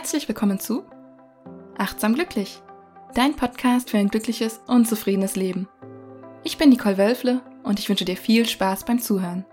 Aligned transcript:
Herzlich 0.00 0.28
willkommen 0.28 0.60
zu 0.60 0.84
Achtsam 1.76 2.14
Glücklich, 2.14 2.62
dein 3.16 3.34
Podcast 3.34 3.90
für 3.90 3.98
ein 3.98 4.06
glückliches 4.06 4.60
und 4.68 4.86
zufriedenes 4.86 5.34
Leben. 5.34 5.68
Ich 6.44 6.56
bin 6.56 6.68
Nicole 6.68 6.96
Wölfle 6.98 7.40
und 7.64 7.80
ich 7.80 7.88
wünsche 7.88 8.04
dir 8.04 8.16
viel 8.16 8.46
Spaß 8.46 8.84
beim 8.84 9.00
Zuhören. 9.00 9.44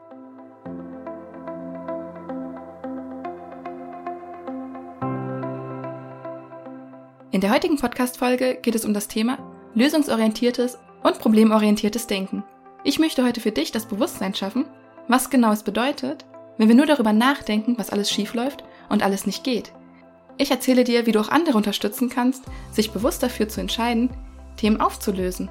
In 7.31 7.41
der 7.41 7.51
heutigen 7.51 7.77
Podcast-Folge 7.77 8.59
geht 8.61 8.75
es 8.75 8.85
um 8.85 8.93
das 8.93 9.07
Thema 9.07 9.39
lösungsorientiertes 9.73 10.77
und 11.01 11.17
problemorientiertes 11.17 12.05
Denken. 12.05 12.43
Ich 12.83 12.99
möchte 12.99 13.25
heute 13.25 13.41
für 13.41 13.51
dich 13.51 13.71
das 13.71 13.87
Bewusstsein 13.87 14.35
schaffen, 14.35 14.67
was 15.07 15.31
genau 15.31 15.51
es 15.53 15.63
bedeutet, 15.63 16.23
wenn 16.59 16.67
wir 16.67 16.75
nur 16.75 16.85
darüber 16.85 17.13
nachdenken, 17.13 17.79
was 17.79 17.89
alles 17.89 18.11
schief 18.11 18.35
läuft 18.35 18.63
und 18.89 19.01
alles 19.01 19.25
nicht 19.25 19.43
geht. 19.43 19.73
Ich 20.37 20.51
erzähle 20.51 20.83
dir, 20.83 21.05
wie 21.05 21.11
du 21.11 21.19
auch 21.19 21.29
andere 21.29 21.57
unterstützen 21.57 22.09
kannst, 22.09 22.43
sich 22.71 22.91
bewusst 22.91 23.23
dafür 23.23 23.47
zu 23.47 23.61
entscheiden, 23.61 24.09
Themen 24.57 24.81
aufzulösen. 24.81 25.49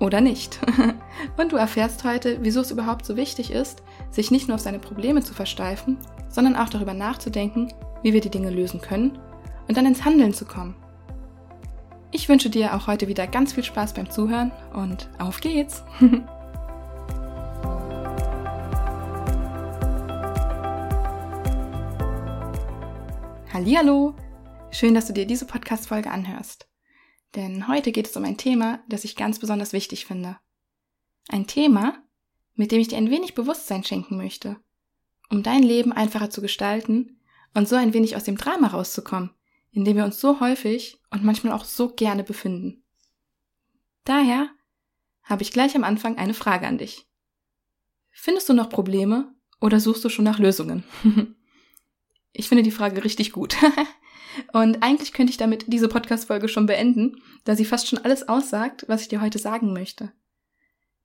Oder 0.00 0.20
nicht. 0.20 0.58
und 1.36 1.52
du 1.52 1.56
erfährst 1.56 2.04
heute, 2.04 2.38
wieso 2.40 2.60
es 2.60 2.70
überhaupt 2.70 3.04
so 3.04 3.16
wichtig 3.16 3.50
ist, 3.50 3.82
sich 4.10 4.30
nicht 4.30 4.48
nur 4.48 4.56
auf 4.56 4.62
seine 4.62 4.78
Probleme 4.78 5.22
zu 5.22 5.34
versteifen, 5.34 5.98
sondern 6.28 6.56
auch 6.56 6.68
darüber 6.68 6.94
nachzudenken, 6.94 7.72
wie 8.02 8.12
wir 8.12 8.20
die 8.20 8.30
Dinge 8.30 8.50
lösen 8.50 8.80
können 8.80 9.18
und 9.68 9.76
dann 9.76 9.86
ins 9.86 10.04
Handeln 10.04 10.32
zu 10.32 10.46
kommen. 10.46 10.74
Ich 12.12 12.28
wünsche 12.28 12.50
dir 12.50 12.74
auch 12.74 12.86
heute 12.86 13.06
wieder 13.06 13.26
ganz 13.26 13.52
viel 13.52 13.62
Spaß 13.62 13.94
beim 13.94 14.10
Zuhören 14.10 14.50
und 14.72 15.08
auf 15.18 15.40
geht's! 15.40 15.84
Hallihallo! 23.60 24.16
Schön, 24.70 24.94
dass 24.94 25.06
du 25.06 25.12
dir 25.12 25.26
diese 25.26 25.44
Podcast-Folge 25.44 26.10
anhörst. 26.10 26.66
Denn 27.34 27.68
heute 27.68 27.92
geht 27.92 28.06
es 28.06 28.16
um 28.16 28.24
ein 28.24 28.38
Thema, 28.38 28.82
das 28.88 29.04
ich 29.04 29.16
ganz 29.16 29.38
besonders 29.38 29.74
wichtig 29.74 30.06
finde. 30.06 30.38
Ein 31.28 31.46
Thema, 31.46 32.02
mit 32.54 32.72
dem 32.72 32.80
ich 32.80 32.88
dir 32.88 32.96
ein 32.96 33.10
wenig 33.10 33.34
Bewusstsein 33.34 33.84
schenken 33.84 34.16
möchte, 34.16 34.56
um 35.28 35.42
dein 35.42 35.62
Leben 35.62 35.92
einfacher 35.92 36.30
zu 36.30 36.40
gestalten 36.40 37.20
und 37.52 37.68
so 37.68 37.76
ein 37.76 37.92
wenig 37.92 38.16
aus 38.16 38.24
dem 38.24 38.38
Drama 38.38 38.68
rauszukommen, 38.68 39.28
in 39.72 39.84
dem 39.84 39.98
wir 39.98 40.06
uns 40.06 40.18
so 40.18 40.40
häufig 40.40 40.98
und 41.10 41.22
manchmal 41.22 41.52
auch 41.52 41.66
so 41.66 41.90
gerne 41.90 42.24
befinden. 42.24 42.82
Daher 44.04 44.48
habe 45.22 45.42
ich 45.42 45.52
gleich 45.52 45.76
am 45.76 45.84
Anfang 45.84 46.16
eine 46.16 46.32
Frage 46.32 46.66
an 46.66 46.78
dich. 46.78 47.06
Findest 48.10 48.48
du 48.48 48.54
noch 48.54 48.70
Probleme 48.70 49.34
oder 49.60 49.80
suchst 49.80 50.02
du 50.02 50.08
schon 50.08 50.24
nach 50.24 50.38
Lösungen? 50.38 50.82
Ich 52.32 52.48
finde 52.48 52.62
die 52.62 52.70
Frage 52.70 53.04
richtig 53.04 53.32
gut. 53.32 53.56
Und 54.52 54.82
eigentlich 54.82 55.12
könnte 55.12 55.30
ich 55.30 55.36
damit 55.36 55.64
diese 55.66 55.88
Podcast-Folge 55.88 56.48
schon 56.48 56.66
beenden, 56.66 57.20
da 57.44 57.56
sie 57.56 57.64
fast 57.64 57.88
schon 57.88 57.98
alles 57.98 58.28
aussagt, 58.28 58.84
was 58.86 59.02
ich 59.02 59.08
dir 59.08 59.20
heute 59.20 59.38
sagen 59.38 59.72
möchte. 59.72 60.12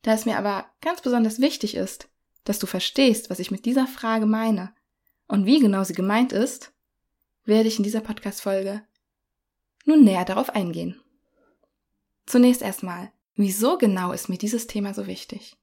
Da 0.03 0.13
es 0.13 0.25
mir 0.25 0.37
aber 0.37 0.65
ganz 0.81 1.01
besonders 1.01 1.39
wichtig 1.39 1.75
ist, 1.75 2.09
dass 2.43 2.59
du 2.59 2.67
verstehst, 2.67 3.29
was 3.29 3.39
ich 3.39 3.49
mit 3.49 3.65
dieser 3.65 3.87
Frage 3.87 4.27
meine 4.27 4.73
und 5.27 5.45
wie 5.45 5.59
genau 5.59 5.83
sie 5.83 5.93
gemeint 5.93 6.31
ist, 6.31 6.73
werde 7.43 7.67
ich 7.67 7.77
in 7.77 7.83
dieser 7.83 8.01
Podcast-Folge 8.01 8.83
nun 9.85 10.03
näher 10.03 10.25
darauf 10.25 10.51
eingehen. 10.51 11.01
Zunächst 12.25 12.61
erstmal, 12.61 13.11
wieso 13.35 13.77
genau 13.77 14.11
ist 14.11 14.29
mir 14.29 14.37
dieses 14.37 14.67
Thema 14.67 14.93
so 14.93 15.07
wichtig? 15.07 15.57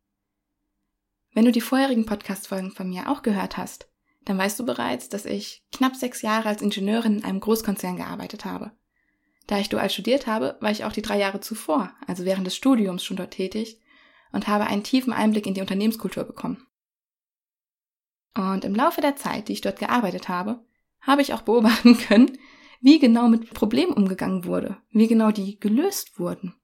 Wenn 1.33 1.45
du 1.45 1.53
die 1.53 1.61
vorherigen 1.61 2.07
Podcast-Folgen 2.07 2.73
von 2.73 2.89
mir 2.89 3.11
auch 3.11 3.23
gehört 3.23 3.57
hast, 3.57 3.89
dann 4.25 4.39
weißt 4.39 4.59
du 4.61 4.65
bereits, 4.65 5.09
dass 5.09 5.25
ich 5.25 5.65
knapp 5.73 5.97
sechs 5.97 6.23
Jahre 6.23 6.48
als 6.48 6.62
Ingenieurin 6.62 7.19
in 7.19 7.25
einem 7.25 7.41
Großkonzern 7.41 7.97
gearbeitet 7.97 8.45
habe. 8.45 8.73
Da 9.47 9.58
ich 9.58 9.69
dual 9.69 9.91
studiert 9.91 10.27
habe, 10.27 10.57
war 10.61 10.70
ich 10.70 10.85
auch 10.85 10.92
die 10.92 11.02
drei 11.02 11.19
Jahre 11.19 11.41
zuvor, 11.41 11.92
also 12.07 12.24
während 12.24 12.47
des 12.47 12.57
Studiums, 12.57 13.05
schon 13.05 13.17
dort 13.17 13.33
tätig 13.33 13.80
und 14.33 14.48
habe 14.48 14.64
einen 14.64 14.85
tiefen 14.85 15.13
Einblick 15.13 15.47
in 15.47 15.55
die 15.55 15.61
Unternehmenskultur 15.61 16.24
bekommen. 16.24 16.67
Und 18.35 18.64
im 18.64 18.74
Laufe 18.74 19.01
der 19.01 19.17
Zeit, 19.17 19.48
die 19.48 19.52
ich 19.52 19.61
dort 19.61 19.79
gearbeitet 19.79 20.29
habe, 20.29 20.64
habe 21.01 21.23
ich 21.23 21.35
auch 21.35 21.42
beobachten 21.42 21.98
können, 22.08 22.39
wie 22.80 22.98
genau 22.98 23.29
mit 23.29 23.52
Problemen 23.52 23.92
umgegangen 23.92 24.45
wurde, 24.45 24.79
wie 24.91 25.07
genau 25.07 25.30
die 25.30 25.58
gelöst 25.58 26.18
wurden. 26.18 26.55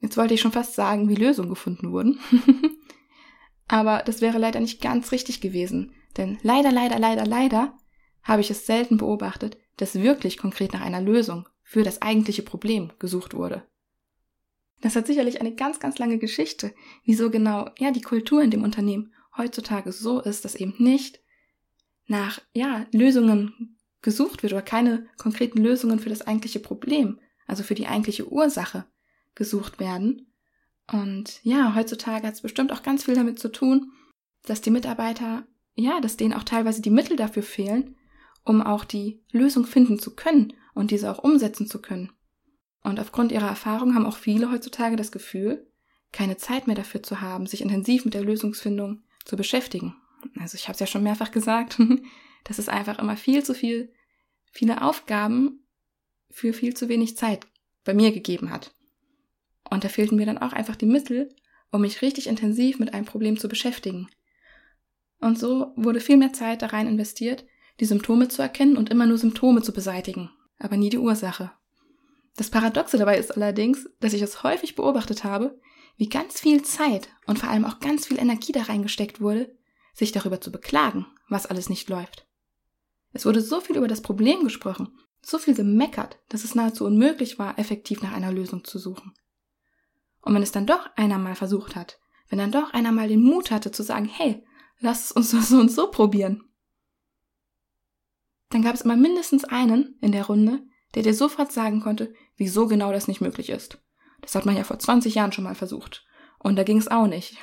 Jetzt 0.00 0.16
wollte 0.16 0.34
ich 0.34 0.40
schon 0.40 0.52
fast 0.52 0.74
sagen, 0.74 1.08
wie 1.08 1.14
Lösungen 1.14 1.48
gefunden 1.48 1.90
wurden. 1.90 2.20
Aber 3.68 4.02
das 4.04 4.20
wäre 4.20 4.38
leider 4.38 4.60
nicht 4.60 4.80
ganz 4.80 5.10
richtig 5.10 5.40
gewesen, 5.40 5.94
denn 6.16 6.38
leider, 6.42 6.72
leider, 6.72 6.98
leider, 6.98 7.26
leider 7.26 7.78
habe 8.22 8.40
ich 8.40 8.50
es 8.50 8.66
selten 8.66 8.96
beobachtet, 8.96 9.56
dass 9.76 9.94
wirklich 9.94 10.38
konkret 10.38 10.72
nach 10.72 10.80
einer 10.80 11.00
Lösung 11.00 11.48
für 11.62 11.82
das 11.82 12.02
eigentliche 12.02 12.42
Problem 12.42 12.92
gesucht 12.98 13.34
wurde. 13.34 13.62
Das 14.80 14.96
hat 14.96 15.06
sicherlich 15.06 15.40
eine 15.40 15.54
ganz, 15.54 15.80
ganz 15.80 15.98
lange 15.98 16.18
Geschichte, 16.18 16.74
wieso 17.04 17.30
genau, 17.30 17.70
ja, 17.78 17.90
die 17.90 18.02
Kultur 18.02 18.42
in 18.42 18.50
dem 18.50 18.62
Unternehmen 18.62 19.12
heutzutage 19.36 19.92
so 19.92 20.20
ist, 20.20 20.44
dass 20.44 20.54
eben 20.54 20.74
nicht 20.78 21.20
nach, 22.06 22.40
ja, 22.52 22.86
Lösungen 22.92 23.76
gesucht 24.02 24.42
wird 24.42 24.52
oder 24.52 24.62
keine 24.62 25.06
konkreten 25.18 25.58
Lösungen 25.58 25.98
für 25.98 26.08
das 26.08 26.22
eigentliche 26.22 26.60
Problem, 26.60 27.18
also 27.46 27.62
für 27.62 27.74
die 27.74 27.86
eigentliche 27.86 28.30
Ursache 28.30 28.84
gesucht 29.34 29.80
werden. 29.80 30.32
Und 30.92 31.40
ja, 31.42 31.74
heutzutage 31.74 32.26
hat 32.26 32.34
es 32.34 32.42
bestimmt 32.42 32.72
auch 32.72 32.82
ganz 32.82 33.04
viel 33.04 33.14
damit 33.14 33.38
zu 33.38 33.50
tun, 33.50 33.92
dass 34.42 34.60
die 34.60 34.70
Mitarbeiter 34.70 35.46
ja, 35.76 36.00
dass 36.00 36.16
denen 36.16 36.32
auch 36.32 36.42
teilweise 36.42 36.82
die 36.82 36.90
Mittel 36.90 37.16
dafür 37.16 37.42
fehlen, 37.42 37.96
um 38.44 38.62
auch 38.62 38.84
die 38.84 39.22
Lösung 39.30 39.64
finden 39.64 39.98
zu 39.98 40.16
können 40.16 40.54
und 40.74 40.90
diese 40.90 41.10
auch 41.10 41.22
umsetzen 41.22 41.68
zu 41.68 41.80
können. 41.80 42.12
Und 42.82 42.98
aufgrund 42.98 43.30
ihrer 43.30 43.48
Erfahrung 43.48 43.94
haben 43.94 44.06
auch 44.06 44.16
viele 44.16 44.50
heutzutage 44.50 44.96
das 44.96 45.12
Gefühl, 45.12 45.66
keine 46.12 46.36
Zeit 46.36 46.66
mehr 46.66 46.76
dafür 46.76 47.02
zu 47.02 47.20
haben, 47.20 47.46
sich 47.46 47.60
intensiv 47.60 48.04
mit 48.04 48.14
der 48.14 48.24
Lösungsfindung 48.24 49.02
zu 49.24 49.36
beschäftigen. 49.36 49.94
Also 50.38 50.56
ich 50.56 50.64
habe 50.64 50.74
es 50.74 50.80
ja 50.80 50.86
schon 50.86 51.02
mehrfach 51.02 51.30
gesagt, 51.30 51.78
dass 52.44 52.58
es 52.58 52.68
einfach 52.68 52.98
immer 52.98 53.16
viel 53.16 53.44
zu 53.44 53.54
viel, 53.54 53.92
viele 54.50 54.82
Aufgaben 54.82 55.66
für 56.30 56.52
viel 56.52 56.74
zu 56.74 56.88
wenig 56.88 57.16
Zeit 57.16 57.46
bei 57.84 57.92
mir 57.92 58.12
gegeben 58.12 58.50
hat. 58.50 58.74
Und 59.68 59.84
da 59.84 59.88
fehlten 59.88 60.16
mir 60.16 60.26
dann 60.26 60.38
auch 60.38 60.52
einfach 60.52 60.76
die 60.76 60.86
Mittel, 60.86 61.34
um 61.70 61.80
mich 61.80 62.02
richtig 62.02 62.28
intensiv 62.28 62.78
mit 62.78 62.94
einem 62.94 63.04
Problem 63.04 63.36
zu 63.36 63.48
beschäftigen. 63.48 64.08
Und 65.20 65.38
so 65.38 65.72
wurde 65.76 66.00
viel 66.00 66.16
mehr 66.16 66.32
Zeit 66.32 66.62
da 66.62 66.66
rein 66.66 66.86
investiert, 66.86 67.44
die 67.80 67.84
Symptome 67.84 68.28
zu 68.28 68.42
erkennen 68.42 68.76
und 68.76 68.90
immer 68.90 69.06
nur 69.06 69.18
Symptome 69.18 69.62
zu 69.62 69.72
beseitigen, 69.72 70.30
aber 70.58 70.76
nie 70.76 70.90
die 70.90 70.98
Ursache. 70.98 71.52
Das 72.36 72.50
Paradoxe 72.50 72.98
dabei 72.98 73.18
ist 73.18 73.34
allerdings, 73.34 73.88
dass 74.00 74.12
ich 74.12 74.22
es 74.22 74.42
häufig 74.42 74.74
beobachtet 74.74 75.24
habe, 75.24 75.58
wie 75.96 76.08
ganz 76.08 76.40
viel 76.40 76.62
Zeit 76.62 77.08
und 77.26 77.38
vor 77.38 77.48
allem 77.48 77.64
auch 77.64 77.80
ganz 77.80 78.06
viel 78.06 78.18
Energie 78.18 78.52
da 78.52 78.62
reingesteckt 78.62 79.20
wurde, 79.20 79.54
sich 79.94 80.12
darüber 80.12 80.40
zu 80.40 80.52
beklagen, 80.52 81.06
was 81.28 81.46
alles 81.46 81.70
nicht 81.70 81.88
läuft. 81.88 82.26
Es 83.12 83.24
wurde 83.24 83.40
so 83.40 83.60
viel 83.60 83.76
über 83.76 83.88
das 83.88 84.02
Problem 84.02 84.44
gesprochen, 84.44 84.88
so 85.22 85.38
viel 85.38 85.54
gemeckert, 85.54 86.18
dass 86.28 86.44
es 86.44 86.54
nahezu 86.54 86.84
unmöglich 86.84 87.38
war, 87.38 87.58
effektiv 87.58 88.02
nach 88.02 88.12
einer 88.12 88.30
Lösung 88.30 88.64
zu 88.64 88.78
suchen. 88.78 89.14
Und 90.20 90.34
wenn 90.34 90.42
es 90.42 90.52
dann 90.52 90.66
doch 90.66 90.90
einer 90.96 91.18
mal 91.18 91.34
versucht 91.34 91.74
hat, 91.76 91.98
wenn 92.28 92.38
dann 92.38 92.52
doch 92.52 92.72
einer 92.74 92.92
mal 92.92 93.08
den 93.08 93.22
Mut 93.22 93.50
hatte 93.50 93.70
zu 93.70 93.82
sagen, 93.82 94.06
hey, 94.06 94.44
lass 94.80 95.12
uns 95.12 95.30
so 95.48 95.58
und 95.58 95.70
so 95.70 95.90
probieren. 95.90 96.42
Dann 98.50 98.62
gab 98.62 98.74
es 98.74 98.82
immer 98.82 98.96
mindestens 98.96 99.44
einen 99.44 99.98
in 100.00 100.12
der 100.12 100.26
Runde, 100.26 100.62
der 100.94 101.02
dir 101.02 101.14
sofort 101.14 101.52
sagen 101.52 101.80
konnte, 101.80 102.14
wieso 102.36 102.66
genau 102.66 102.92
das 102.92 103.08
nicht 103.08 103.20
möglich 103.20 103.50
ist. 103.50 103.82
Das 104.22 104.34
hat 104.34 104.46
man 104.46 104.56
ja 104.56 104.64
vor 104.64 104.78
20 104.78 105.14
Jahren 105.14 105.32
schon 105.32 105.44
mal 105.44 105.54
versucht. 105.54 106.06
Und 106.38 106.56
da 106.56 106.62
ging 106.62 106.78
es 106.78 106.88
auch 106.88 107.06
nicht. 107.06 107.36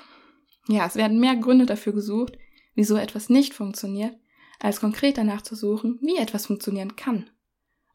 Ja, 0.68 0.86
es 0.86 0.96
werden 0.96 1.20
mehr 1.20 1.36
Gründe 1.36 1.66
dafür 1.66 1.94
gesucht, 1.94 2.38
wieso 2.74 2.96
etwas 2.96 3.30
nicht 3.30 3.54
funktioniert, 3.54 4.16
als 4.60 4.80
konkret 4.80 5.18
danach 5.18 5.42
zu 5.42 5.56
suchen, 5.56 6.00
wie 6.02 6.18
etwas 6.18 6.46
funktionieren 6.46 6.96
kann. 6.96 7.30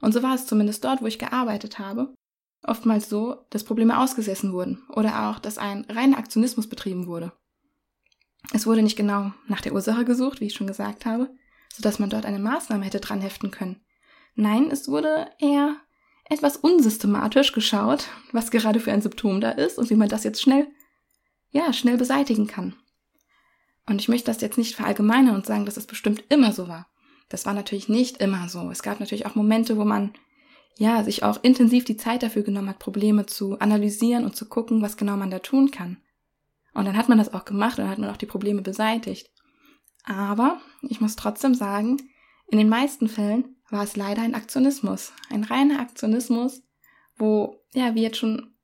Und 0.00 0.12
so 0.12 0.22
war 0.22 0.34
es 0.34 0.46
zumindest 0.46 0.84
dort, 0.84 1.02
wo 1.02 1.06
ich 1.06 1.18
gearbeitet 1.18 1.78
habe, 1.78 2.14
oftmals 2.62 3.08
so, 3.08 3.46
dass 3.50 3.64
Probleme 3.64 3.98
ausgesessen 3.98 4.52
wurden 4.52 4.82
oder 4.94 5.28
auch, 5.28 5.38
dass 5.38 5.58
ein 5.58 5.86
reiner 5.88 6.18
Aktionismus 6.18 6.68
betrieben 6.68 7.06
wurde. 7.06 7.32
Es 8.52 8.66
wurde 8.66 8.82
nicht 8.82 8.96
genau 8.96 9.32
nach 9.46 9.60
der 9.60 9.74
Ursache 9.74 10.04
gesucht, 10.04 10.40
wie 10.40 10.46
ich 10.46 10.54
schon 10.54 10.66
gesagt 10.66 11.06
habe, 11.06 11.30
sodass 11.74 11.98
man 11.98 12.10
dort 12.10 12.24
eine 12.24 12.38
Maßnahme 12.38 12.84
hätte 12.84 13.00
dran 13.00 13.20
heften 13.20 13.50
können. 13.50 13.80
Nein, 14.34 14.70
es 14.70 14.88
wurde 14.88 15.30
eher 15.38 15.76
etwas 16.30 16.56
unsystematisch 16.56 17.52
geschaut, 17.52 18.06
was 18.32 18.50
gerade 18.50 18.80
für 18.80 18.92
ein 18.92 19.02
Symptom 19.02 19.40
da 19.40 19.50
ist 19.50 19.78
und 19.78 19.90
wie 19.90 19.96
man 19.96 20.08
das 20.08 20.24
jetzt 20.24 20.40
schnell, 20.40 20.68
ja, 21.50 21.72
schnell 21.72 21.96
beseitigen 21.96 22.46
kann. 22.46 22.74
Und 23.86 24.00
ich 24.00 24.08
möchte 24.08 24.26
das 24.26 24.40
jetzt 24.40 24.58
nicht 24.58 24.76
verallgemeinern 24.76 25.34
und 25.34 25.46
sagen, 25.46 25.64
dass 25.64 25.78
es 25.78 25.86
bestimmt 25.86 26.24
immer 26.28 26.52
so 26.52 26.68
war. 26.68 26.86
Das 27.30 27.46
war 27.46 27.54
natürlich 27.54 27.88
nicht 27.88 28.18
immer 28.18 28.48
so. 28.48 28.70
Es 28.70 28.82
gab 28.82 29.00
natürlich 29.00 29.26
auch 29.26 29.34
Momente, 29.34 29.76
wo 29.76 29.84
man 29.84 30.12
ja, 30.78 31.02
sich 31.02 31.24
auch 31.24 31.42
intensiv 31.42 31.84
die 31.84 31.96
Zeit 31.96 32.22
dafür 32.22 32.42
genommen 32.42 32.68
hat, 32.68 32.78
Probleme 32.78 33.26
zu 33.26 33.58
analysieren 33.58 34.24
und 34.24 34.36
zu 34.36 34.48
gucken, 34.48 34.80
was 34.80 34.96
genau 34.96 35.16
man 35.16 35.30
da 35.30 35.40
tun 35.40 35.72
kann. 35.72 35.96
Und 36.74 36.84
dann 36.84 36.96
hat 36.96 37.08
man 37.08 37.18
das 37.18 37.32
auch 37.32 37.44
gemacht 37.44 37.78
und 37.78 37.88
hat 37.88 37.98
man 37.98 38.10
auch 38.10 38.16
die 38.16 38.26
Probleme 38.26 38.62
beseitigt. 38.62 39.30
Aber 40.04 40.60
ich 40.82 41.00
muss 41.00 41.16
trotzdem 41.16 41.54
sagen, 41.54 41.98
In 42.50 42.58
den 42.58 42.68
meisten 42.68 43.08
Fällen 43.08 43.56
war 43.70 43.84
es 43.84 43.96
leider 43.96 44.22
ein 44.22 44.34
Aktionismus, 44.34 45.12
ein 45.30 45.44
reiner 45.44 45.80
Aktionismus, 45.80 46.62
wo, 47.18 47.62
ja, 47.74 47.94
wie 47.94 48.02
jetzt 48.02 48.16
schon 48.16 48.54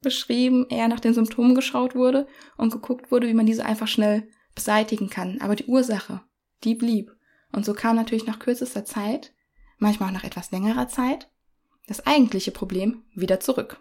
beschrieben, 0.00 0.66
eher 0.68 0.88
nach 0.88 1.00
den 1.00 1.14
Symptomen 1.14 1.54
geschaut 1.54 1.94
wurde 1.94 2.26
und 2.56 2.72
geguckt 2.72 3.10
wurde, 3.10 3.28
wie 3.28 3.34
man 3.34 3.46
diese 3.46 3.64
einfach 3.64 3.88
schnell 3.88 4.28
beseitigen 4.54 5.10
kann. 5.10 5.40
Aber 5.40 5.56
die 5.56 5.66
Ursache, 5.66 6.22
die 6.62 6.74
blieb. 6.74 7.14
Und 7.52 7.64
so 7.64 7.74
kam 7.74 7.96
natürlich 7.96 8.26
nach 8.26 8.38
kürzester 8.38 8.84
Zeit, 8.84 9.34
manchmal 9.78 10.08
auch 10.08 10.14
nach 10.14 10.24
etwas 10.24 10.50
längerer 10.50 10.88
Zeit, 10.88 11.30
das 11.86 12.06
eigentliche 12.06 12.50
Problem 12.50 13.04
wieder 13.14 13.40
zurück. 13.40 13.78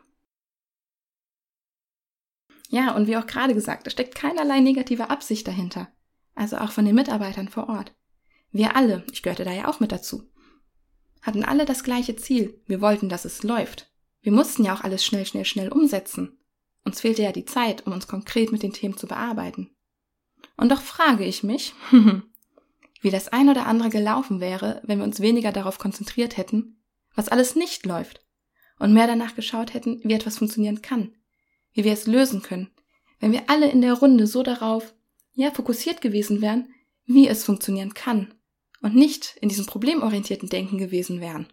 Ja, 2.74 2.96
und 2.96 3.06
wie 3.06 3.18
auch 3.18 3.28
gerade 3.28 3.54
gesagt, 3.54 3.86
es 3.86 3.94
steckt 3.94 4.16
keinerlei 4.16 4.60
negative 4.60 5.12
Absicht 5.12 5.48
dahinter. 5.48 5.90
Also 6.34 6.58
auch 6.58 6.72
von 6.72 6.86
den 6.86 6.96
Mitarbeitern 6.96 7.48
vor 7.48 7.70
Ort. 7.70 7.94
Wir 8.50 8.76
alle, 8.76 9.06
ich 9.12 9.22
gehörte 9.22 9.44
da 9.44 9.52
ja 9.52 9.68
auch 9.68 9.80
mit 9.80 9.92
dazu, 9.92 10.24
hatten 11.22 11.46
alle 11.46 11.66
das 11.66 11.84
gleiche 11.84 12.16
Ziel. 12.16 12.60
Wir 12.66 12.82
wollten, 12.82 13.10
dass 13.10 13.26
es 13.26 13.44
läuft. 13.44 13.92
Wir 14.22 14.32
mussten 14.32 14.64
ja 14.64 14.74
auch 14.74 14.82
alles 14.82 15.06
schnell, 15.06 15.28
schnell, 15.28 15.46
schnell 15.46 15.70
umsetzen. 15.70 16.40
Uns 16.84 17.02
fehlte 17.02 17.22
ja 17.22 17.32
die 17.32 17.46
Zeit, 17.46 17.86
um 17.86 17.94
uns 17.94 18.08
konkret 18.08 18.52
mit 18.52 18.64
den 18.64 18.74
Themen 18.74 18.98
zu 18.98 19.06
bearbeiten. 19.06 19.70
Und 20.58 20.72
doch 20.72 20.82
frage 20.82 21.26
ich 21.26 21.44
mich, 21.44 21.76
wie 23.02 23.12
das 23.12 23.28
ein 23.28 23.50
oder 23.50 23.68
andere 23.68 23.90
gelaufen 23.90 24.40
wäre, 24.40 24.82
wenn 24.84 24.98
wir 24.98 25.06
uns 25.06 25.20
weniger 25.20 25.52
darauf 25.52 25.78
konzentriert 25.78 26.38
hätten, 26.38 26.82
was 27.14 27.30
alles 27.30 27.56
nicht 27.56 27.86
läuft, 27.86 28.26
und 28.80 28.94
mehr 28.94 29.06
danach 29.06 29.36
geschaut 29.36 29.76
hätten, 29.76 30.02
wie 30.04 30.14
etwas 30.14 30.40
funktionieren 30.40 30.82
kann, 30.82 31.14
wie 31.74 31.84
wir 31.84 31.94
es 31.94 32.08
lösen 32.08 32.42
können, 32.42 32.72
wenn 33.20 33.32
wir 33.32 33.50
alle 33.50 33.70
in 33.70 33.82
der 33.82 33.94
Runde 33.94 34.28
so 34.28 34.44
darauf, 34.44 34.94
ja, 35.34 35.52
fokussiert 35.52 36.02
gewesen 36.02 36.42
wären, 36.42 36.74
wie 37.06 37.28
es 37.28 37.44
funktionieren 37.44 37.94
kann, 37.94 38.34
und 38.82 38.96
nicht 38.96 39.38
in 39.42 39.50
diesem 39.50 39.66
problemorientierten 39.66 40.50
Denken 40.50 40.78
gewesen 40.78 41.22
wären, 41.22 41.48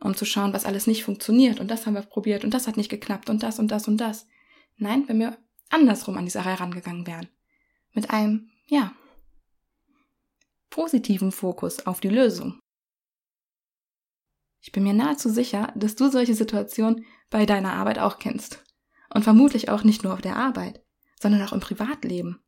um 0.00 0.16
zu 0.16 0.24
schauen, 0.24 0.52
was 0.52 0.64
alles 0.64 0.86
nicht 0.86 1.04
funktioniert, 1.04 1.60
und 1.60 1.70
das 1.70 1.86
haben 1.86 1.94
wir 1.94 2.02
probiert, 2.02 2.44
und 2.44 2.52
das 2.52 2.66
hat 2.66 2.76
nicht 2.76 2.90
geklappt, 2.90 3.30
und 3.30 3.42
das 3.42 3.58
und 3.58 3.68
das 3.70 3.86
und 3.86 3.98
das. 3.98 4.26
Nein, 4.76 5.04
wenn 5.06 5.20
wir 5.20 5.38
andersrum 5.70 6.16
an 6.16 6.24
die 6.24 6.30
Sache 6.30 6.50
herangegangen 6.50 7.06
wären. 7.06 7.28
Mit 7.92 8.10
einem, 8.10 8.50
ja, 8.66 8.94
positiven 10.70 11.30
Fokus 11.30 11.86
auf 11.86 12.00
die 12.00 12.08
Lösung. 12.08 12.58
Ich 14.60 14.72
bin 14.72 14.82
mir 14.82 14.94
nahezu 14.94 15.28
sicher, 15.28 15.72
dass 15.76 15.94
du 15.94 16.10
solche 16.10 16.34
Situationen 16.34 17.04
bei 17.30 17.46
deiner 17.46 17.74
Arbeit 17.74 17.98
auch 17.98 18.18
kennst. 18.18 18.64
Und 19.14 19.22
vermutlich 19.22 19.70
auch 19.70 19.84
nicht 19.84 20.04
nur 20.04 20.12
auf 20.12 20.20
der 20.20 20.36
Arbeit, 20.36 20.84
sondern 21.18 21.40
auch 21.42 21.52
im 21.52 21.60
Privatleben. 21.60 22.40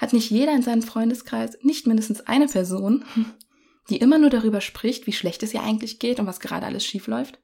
Hat 0.00 0.12
nicht 0.12 0.30
jeder 0.30 0.54
in 0.54 0.62
seinem 0.62 0.82
Freundeskreis 0.82 1.58
nicht 1.62 1.86
mindestens 1.86 2.22
eine 2.22 2.48
Person, 2.48 3.04
die 3.90 3.98
immer 3.98 4.18
nur 4.18 4.30
darüber 4.30 4.60
spricht, 4.60 5.06
wie 5.06 5.12
schlecht 5.12 5.42
es 5.42 5.54
ihr 5.54 5.62
eigentlich 5.62 5.98
geht 6.00 6.18
und 6.18 6.26
was 6.26 6.40
gerade 6.40 6.66
alles 6.66 6.84
schief 6.84 7.06
läuft? 7.06 7.38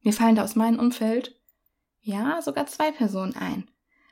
Mir 0.00 0.12
fallen 0.12 0.36
da 0.36 0.44
aus 0.44 0.56
meinem 0.56 0.78
Umfeld, 0.78 1.38
ja, 2.00 2.40
sogar 2.40 2.66
zwei 2.66 2.90
Personen 2.90 3.36
ein. 3.36 3.68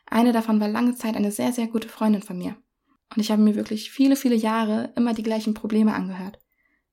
Eine 0.06 0.32
davon 0.32 0.60
war 0.60 0.68
lange 0.68 0.94
Zeit 0.96 1.16
eine 1.16 1.32
sehr, 1.32 1.52
sehr 1.52 1.68
gute 1.68 1.88
Freundin 1.88 2.22
von 2.22 2.38
mir. 2.38 2.56
Und 3.14 3.20
ich 3.20 3.30
habe 3.30 3.42
mir 3.42 3.54
wirklich 3.54 3.90
viele, 3.90 4.16
viele 4.16 4.36
Jahre 4.36 4.92
immer 4.96 5.14
die 5.14 5.22
gleichen 5.22 5.54
Probleme 5.54 5.94
angehört. 5.94 6.38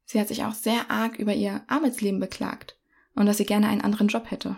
Sie 0.06 0.20
hat 0.20 0.28
sich 0.28 0.44
auch 0.44 0.54
sehr 0.54 0.90
arg 0.90 1.18
über 1.20 1.34
ihr 1.34 1.64
Arbeitsleben 1.68 2.20
beklagt 2.20 2.80
und 3.16 3.26
dass 3.26 3.38
sie 3.38 3.46
gerne 3.46 3.68
einen 3.68 3.82
anderen 3.82 4.08
Job 4.08 4.30
hätte. 4.32 4.58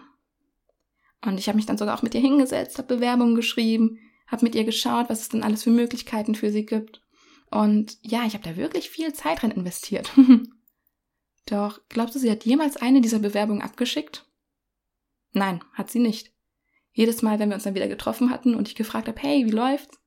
Und 1.25 1.37
ich 1.37 1.47
habe 1.47 1.57
mich 1.57 1.65
dann 1.65 1.77
sogar 1.77 1.97
auch 1.97 2.01
mit 2.01 2.15
ihr 2.15 2.21
hingesetzt, 2.21 2.77
habe 2.77 2.95
Bewerbungen 2.95 3.35
geschrieben, 3.35 3.99
habe 4.27 4.45
mit 4.45 4.55
ihr 4.55 4.63
geschaut, 4.63 5.09
was 5.09 5.21
es 5.21 5.29
denn 5.29 5.43
alles 5.43 5.63
für 5.63 5.71
Möglichkeiten 5.71 6.35
für 6.35 6.51
sie 6.51 6.65
gibt. 6.65 7.01
Und 7.51 7.97
ja, 8.01 8.25
ich 8.25 8.33
habe 8.33 8.43
da 8.43 8.55
wirklich 8.55 8.89
viel 8.89 9.13
Zeit 9.13 9.41
drin 9.41 9.51
investiert. 9.51 10.11
Doch 11.45 11.81
glaubst 11.89 12.15
du, 12.15 12.19
sie 12.19 12.29
hat 12.29 12.45
jemals 12.45 12.77
eine 12.77 13.01
dieser 13.01 13.19
Bewerbungen 13.19 13.61
abgeschickt? 13.61 14.27
Nein, 15.31 15.63
hat 15.73 15.89
sie 15.89 15.99
nicht. 15.99 16.33
Jedes 16.91 17.21
Mal, 17.21 17.39
wenn 17.39 17.49
wir 17.49 17.55
uns 17.55 17.63
dann 17.63 17.75
wieder 17.75 17.87
getroffen 17.87 18.29
hatten 18.29 18.55
und 18.55 18.67
ich 18.67 18.75
gefragt 18.75 19.07
habe, 19.07 19.19
hey, 19.19 19.45
wie 19.45 19.51
läuft's? 19.51 19.99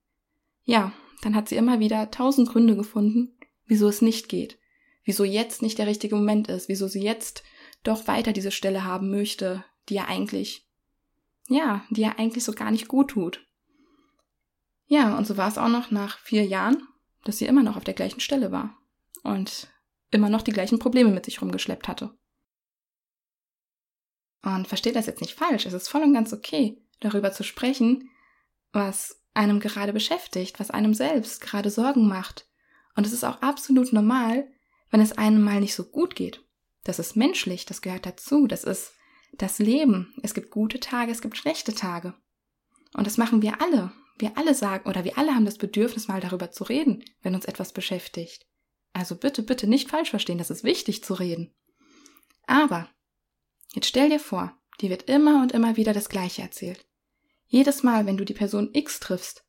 Ja, 0.65 0.93
dann 1.23 1.35
hat 1.35 1.49
sie 1.49 1.57
immer 1.57 1.81
wieder 1.81 2.11
tausend 2.11 2.49
Gründe 2.49 2.77
gefunden, 2.77 3.37
wieso 3.67 3.89
es 3.89 4.03
nicht 4.03 4.29
geht 4.29 4.59
wieso 5.05 5.25
jetzt 5.25 5.63
nicht 5.63 5.79
der 5.79 5.87
richtige 5.87 6.17
Moment 6.17 6.49
ist, 6.49 6.69
wieso 6.69 6.89
sie 6.89 7.03
jetzt 7.03 7.43
doch 7.83 8.07
weiter 8.07 8.33
diese 8.33 8.51
Stelle 8.51 8.85
haben 8.85 9.11
möchte, 9.11 9.65
die 9.89 9.95
ja 9.95 10.05
eigentlich, 10.07 10.69
ja, 11.53 11.85
die 11.91 12.03
ja 12.03 12.15
eigentlich 12.19 12.45
so 12.45 12.53
gar 12.53 12.71
nicht 12.71 12.89
gut 12.89 13.11
tut. 13.11 13.47
Ja, 14.87 15.17
und 15.17 15.27
so 15.27 15.37
war 15.37 15.49
es 15.49 15.59
auch 15.59 15.69
noch 15.69 15.91
nach 15.91 16.19
vier 16.19 16.45
Jahren, 16.45 16.87
dass 17.25 17.39
sie 17.39 17.47
immer 17.47 17.63
noch 17.63 17.77
auf 17.77 17.85
der 17.85 17.95
gleichen 17.95 18.21
Stelle 18.21 18.53
war 18.53 18.77
und 19.23 19.69
immer 20.11 20.29
noch 20.29 20.43
die 20.43 20.53
gleichen 20.53 20.79
Probleme 20.79 21.11
mit 21.11 21.25
sich 21.25 21.41
rumgeschleppt 21.41 21.89
hatte. 21.89 22.17
Und 24.43 24.67
versteht 24.67 24.97
das 24.97 25.07
jetzt 25.07 25.21
nicht 25.21 25.35
falsch, 25.35 25.67
es 25.67 25.73
ist 25.73 25.89
voll 25.89 26.03
und 26.03 26.15
ganz 26.15 26.33
okay, 26.33 26.83
darüber 27.01 27.33
zu 27.33 27.45
sprechen, 27.45 28.11
was 28.73 29.23
einem 29.35 29.61
gerade 29.61 29.93
beschäftigt, 29.93 30.61
was 30.61 30.71
einem 30.71 30.95
selbst 30.95 31.41
gerade 31.41 31.71
Sorgen 31.71 32.09
macht. 32.09 32.49
Und 32.97 33.07
es 33.07 33.13
ist 33.13 33.25
auch 33.25 33.41
absolut 33.41 33.93
normal, 33.93 34.51
wenn 34.91 35.01
es 35.01 35.17
einem 35.17 35.43
mal 35.43 35.61
nicht 35.61 35.75
so 35.75 35.85
gut 35.85 36.17
geht. 36.17 36.45
Das 36.85 36.99
ist 36.99 37.17
menschlich, 37.17 37.65
das 37.65 37.81
gehört 37.81 38.05
dazu, 38.05 38.47
das 38.47 38.65
ist 38.65 38.93
das 39.33 39.59
Leben. 39.59 40.15
Es 40.23 40.35
gibt 40.35 40.51
gute 40.51 40.81
Tage, 40.81 41.11
es 41.11 41.23
gibt 41.23 41.37
schlechte 41.37 41.75
Tage. 41.75 42.15
Und 42.95 43.07
das 43.07 43.17
machen 43.19 43.43
wir 43.43 43.61
alle. 43.61 43.93
Wir 44.19 44.37
alle 44.37 44.55
sagen, 44.55 44.89
oder 44.89 45.05
wir 45.05 45.19
alle 45.19 45.35
haben 45.35 45.45
das 45.45 45.59
Bedürfnis, 45.59 46.09
mal 46.09 46.21
darüber 46.21 46.51
zu 46.51 46.65
reden, 46.65 47.05
wenn 47.23 47.35
uns 47.35 47.47
etwas 47.47 47.73
beschäftigt. 47.73 48.47
Also 48.93 49.17
bitte, 49.17 49.43
bitte 49.43 49.67
nicht 49.67 49.89
falsch 49.89 50.11
verstehen, 50.11 50.39
das 50.39 50.51
ist 50.51 50.65
wichtig 50.65 51.03
zu 51.03 51.15
reden. 51.15 51.55
Aber, 52.47 52.89
jetzt 53.73 53.89
stell 53.89 54.11
dir 54.11 54.21
vor, 54.21 54.57
dir 54.81 54.91
wird 54.91 55.09
immer 55.09 55.43
und 55.43 55.53
immer 55.53 55.77
wieder 55.77 55.95
das 55.95 56.09
Gleiche 56.09 56.43
erzählt. 56.43 56.87
Jedes 57.47 57.83
Mal, 57.83 58.07
wenn 58.07 58.17
du 58.17 58.25
die 58.25 58.35
Person 58.35 58.71
X 58.73 59.01
triffst, 59.01 59.45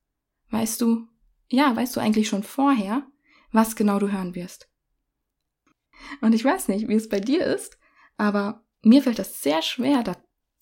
weißt 0.49 0.81
du, 0.81 1.07
ja, 1.49 1.75
weißt 1.75 1.95
du 1.95 1.99
eigentlich 1.99 2.29
schon 2.29 2.43
vorher, 2.43 3.05
was 3.51 3.75
genau 3.75 3.99
du 3.99 4.11
hören 4.11 4.35
wirst. 4.35 4.69
Und 6.21 6.33
ich 6.33 6.43
weiß 6.43 6.69
nicht, 6.69 6.87
wie 6.87 6.95
es 6.95 7.09
bei 7.09 7.19
dir 7.19 7.45
ist, 7.45 7.77
aber 8.17 8.65
mir 8.83 9.01
fällt 9.01 9.19
das 9.19 9.41
sehr 9.41 9.61
schwer, 9.61 10.03
da, 10.03 10.15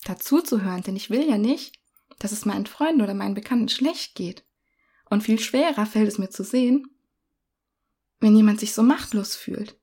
dazu 0.04 0.40
zu 0.40 0.62
hören, 0.62 0.82
denn 0.82 0.96
ich 0.96 1.10
will 1.10 1.28
ja 1.28 1.38
nicht, 1.38 1.78
dass 2.18 2.32
es 2.32 2.44
meinen 2.44 2.66
Freunden 2.66 3.02
oder 3.02 3.14
meinen 3.14 3.34
Bekannten 3.34 3.68
schlecht 3.68 4.14
geht. 4.14 4.44
Und 5.10 5.22
viel 5.22 5.38
schwerer 5.38 5.86
fällt 5.86 6.08
es 6.08 6.18
mir 6.18 6.30
zu 6.30 6.44
sehen, 6.44 6.88
wenn 8.20 8.36
jemand 8.36 8.60
sich 8.60 8.72
so 8.72 8.82
machtlos 8.82 9.34
fühlt. 9.34 9.78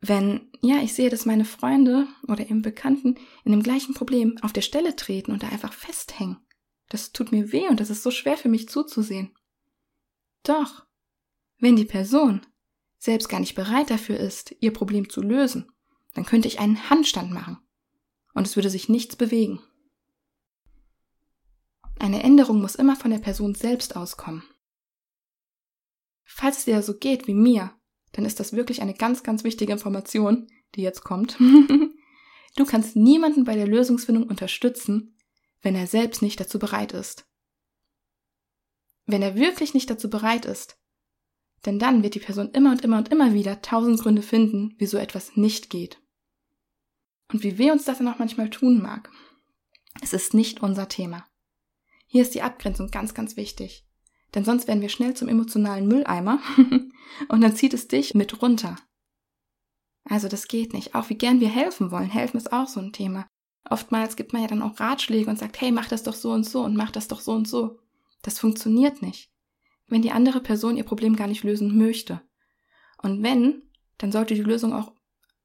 Wenn, 0.00 0.52
ja, 0.60 0.80
ich 0.80 0.94
sehe, 0.94 1.10
dass 1.10 1.26
meine 1.26 1.44
Freunde 1.44 2.06
oder 2.28 2.48
eben 2.48 2.62
Bekannten 2.62 3.16
in 3.44 3.50
dem 3.50 3.64
gleichen 3.64 3.94
Problem 3.94 4.38
auf 4.42 4.52
der 4.52 4.60
Stelle 4.60 4.94
treten 4.94 5.32
und 5.32 5.42
da 5.42 5.48
einfach 5.48 5.72
festhängen. 5.72 6.38
Das 6.88 7.12
tut 7.12 7.32
mir 7.32 7.52
weh 7.52 7.68
und 7.68 7.80
das 7.80 7.90
ist 7.90 8.04
so 8.04 8.12
schwer 8.12 8.36
für 8.36 8.48
mich 8.48 8.68
zuzusehen. 8.68 9.36
Doch, 10.44 10.86
wenn 11.58 11.74
die 11.74 11.84
Person 11.84 12.46
selbst 12.98 13.28
gar 13.28 13.40
nicht 13.40 13.56
bereit 13.56 13.90
dafür 13.90 14.18
ist, 14.18 14.54
ihr 14.60 14.72
Problem 14.72 15.10
zu 15.10 15.20
lösen, 15.20 15.70
dann 16.14 16.24
könnte 16.24 16.48
ich 16.48 16.58
einen 16.58 16.90
Handstand 16.90 17.30
machen 17.30 17.58
und 18.34 18.46
es 18.46 18.56
würde 18.56 18.70
sich 18.70 18.88
nichts 18.88 19.16
bewegen. 19.16 19.60
Eine 21.98 22.22
Änderung 22.22 22.60
muss 22.60 22.76
immer 22.76 22.96
von 22.96 23.10
der 23.10 23.18
Person 23.18 23.54
selbst 23.54 23.96
auskommen. 23.96 24.44
Falls 26.24 26.58
es 26.58 26.64
dir 26.66 26.82
so 26.82 26.96
geht 26.96 27.26
wie 27.26 27.34
mir, 27.34 27.72
dann 28.12 28.24
ist 28.24 28.38
das 28.38 28.52
wirklich 28.52 28.82
eine 28.82 28.94
ganz, 28.94 29.22
ganz 29.22 29.44
wichtige 29.44 29.72
Information, 29.72 30.46
die 30.74 30.82
jetzt 30.82 31.02
kommt. 31.02 31.36
du 32.56 32.64
kannst 32.64 32.96
niemanden 32.96 33.44
bei 33.44 33.54
der 33.54 33.66
Lösungsfindung 33.66 34.24
unterstützen, 34.24 35.16
wenn 35.62 35.74
er 35.74 35.86
selbst 35.86 36.22
nicht 36.22 36.38
dazu 36.38 36.58
bereit 36.58 36.92
ist. 36.92 37.26
Wenn 39.06 39.22
er 39.22 39.36
wirklich 39.36 39.74
nicht 39.74 39.90
dazu 39.90 40.08
bereit 40.10 40.44
ist, 40.44 40.77
denn 41.66 41.78
dann 41.78 42.02
wird 42.02 42.14
die 42.14 42.20
Person 42.20 42.50
immer 42.50 42.70
und 42.70 42.82
immer 42.82 42.98
und 42.98 43.10
immer 43.10 43.34
wieder 43.34 43.62
tausend 43.62 44.00
Gründe 44.00 44.22
finden, 44.22 44.74
wieso 44.78 44.96
etwas 44.96 45.36
nicht 45.36 45.70
geht. 45.70 46.00
Und 47.32 47.42
wie 47.42 47.58
weh 47.58 47.70
uns 47.70 47.84
das 47.84 47.98
dann 47.98 48.08
auch 48.08 48.18
manchmal 48.18 48.50
tun 48.50 48.80
mag. 48.80 49.10
Es 50.00 50.12
ist 50.12 50.34
nicht 50.34 50.62
unser 50.62 50.88
Thema. 50.88 51.26
Hier 52.06 52.22
ist 52.22 52.34
die 52.34 52.42
Abgrenzung 52.42 52.90
ganz, 52.90 53.12
ganz 53.12 53.36
wichtig. 53.36 53.84
Denn 54.34 54.44
sonst 54.44 54.68
werden 54.68 54.80
wir 54.80 54.88
schnell 54.88 55.14
zum 55.14 55.28
emotionalen 55.28 55.88
Mülleimer 55.88 56.40
und 57.28 57.40
dann 57.40 57.56
zieht 57.56 57.74
es 57.74 57.88
dich 57.88 58.14
mit 58.14 58.40
runter. 58.40 58.76
Also 60.04 60.28
das 60.28 60.48
geht 60.48 60.72
nicht. 60.72 60.94
Auch 60.94 61.10
wie 61.10 61.16
gern 61.16 61.40
wir 61.40 61.48
helfen 61.48 61.90
wollen. 61.90 62.10
Helfen 62.10 62.36
ist 62.36 62.52
auch 62.52 62.68
so 62.68 62.80
ein 62.80 62.92
Thema. 62.92 63.26
Oftmals 63.68 64.16
gibt 64.16 64.32
man 64.32 64.42
ja 64.42 64.48
dann 64.48 64.62
auch 64.62 64.80
Ratschläge 64.80 65.28
und 65.28 65.38
sagt, 65.38 65.60
hey, 65.60 65.72
mach 65.72 65.88
das 65.88 66.02
doch 66.02 66.14
so 66.14 66.32
und 66.32 66.44
so 66.44 66.62
und 66.62 66.76
mach 66.76 66.90
das 66.90 67.08
doch 67.08 67.20
so 67.20 67.32
und 67.32 67.48
so. 67.48 67.78
Das 68.22 68.38
funktioniert 68.38 69.02
nicht 69.02 69.27
wenn 69.88 70.02
die 70.02 70.12
andere 70.12 70.40
Person 70.40 70.76
ihr 70.76 70.84
Problem 70.84 71.16
gar 71.16 71.26
nicht 71.26 71.44
lösen 71.44 71.76
möchte. 71.76 72.20
Und 73.02 73.22
wenn, 73.22 73.62
dann 73.98 74.12
sollte 74.12 74.34
die 74.34 74.42
Lösung 74.42 74.72
auch 74.72 74.92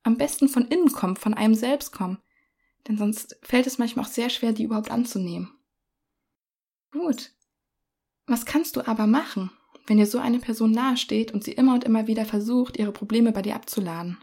am 0.04 0.18
besten 0.18 0.50
von 0.50 0.68
innen 0.68 0.92
kommen, 0.92 1.16
von 1.16 1.34
einem 1.34 1.56
selbst 1.56 1.92
kommen. 1.92 2.22
Denn 2.88 2.98
sonst 2.98 3.38
fällt 3.42 3.68
es 3.68 3.78
manchmal 3.78 4.06
auch 4.06 4.10
sehr 4.10 4.30
schwer, 4.30 4.52
die 4.52 4.64
überhaupt 4.64 4.92
anzunehmen. 4.92 5.52
Gut. 6.92 7.32
Was 8.28 8.46
kannst 8.46 8.76
du 8.76 8.88
aber 8.88 9.08
machen, 9.08 9.50
wenn 9.86 9.98
dir 9.98 10.06
so 10.06 10.20
eine 10.20 10.40
Person 10.40 10.72
nahesteht 10.72 11.34
und 11.34 11.44
sie 11.44 11.52
immer 11.52 11.74
und 11.74 11.84
immer 11.84 12.08
wieder 12.08 12.26
versucht, 12.26 12.78
ihre 12.78 12.92
Probleme 12.92 13.32
bei 13.32 13.42
dir 13.42 13.56
abzuladen. 13.56 14.18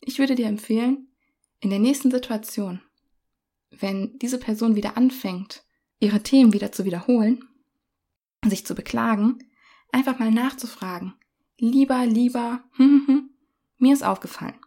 Ich 0.00 0.18
würde 0.18 0.34
dir 0.34 0.46
empfehlen, 0.46 1.08
in 1.60 1.70
der 1.70 1.78
nächsten 1.78 2.10
Situation, 2.10 2.80
wenn 3.70 4.18
diese 4.18 4.38
Person 4.38 4.76
wieder 4.76 4.96
anfängt, 4.96 5.64
ihre 5.98 6.22
Themen 6.22 6.52
wieder 6.52 6.72
zu 6.72 6.84
wiederholen, 6.84 7.48
sich 8.50 8.66
zu 8.66 8.74
beklagen, 8.74 9.38
einfach 9.92 10.18
mal 10.18 10.30
nachzufragen. 10.30 11.14
Lieber, 11.58 12.04
lieber, 12.06 12.64
hm, 12.72 12.86
hm, 12.86 13.06
hm, 13.06 13.30
mir 13.78 13.92
ist 13.92 14.04
aufgefallen, 14.04 14.58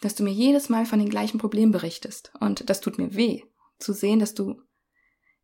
dass 0.00 0.14
du 0.14 0.22
mir 0.22 0.32
jedes 0.32 0.68
Mal 0.68 0.86
von 0.86 0.98
den 0.98 1.08
gleichen 1.08 1.38
Problemen 1.38 1.72
berichtest. 1.72 2.32
Und 2.40 2.68
das 2.70 2.80
tut 2.80 2.98
mir 2.98 3.14
weh, 3.14 3.42
zu 3.78 3.92
sehen, 3.92 4.20
dass 4.20 4.34
du, 4.34 4.60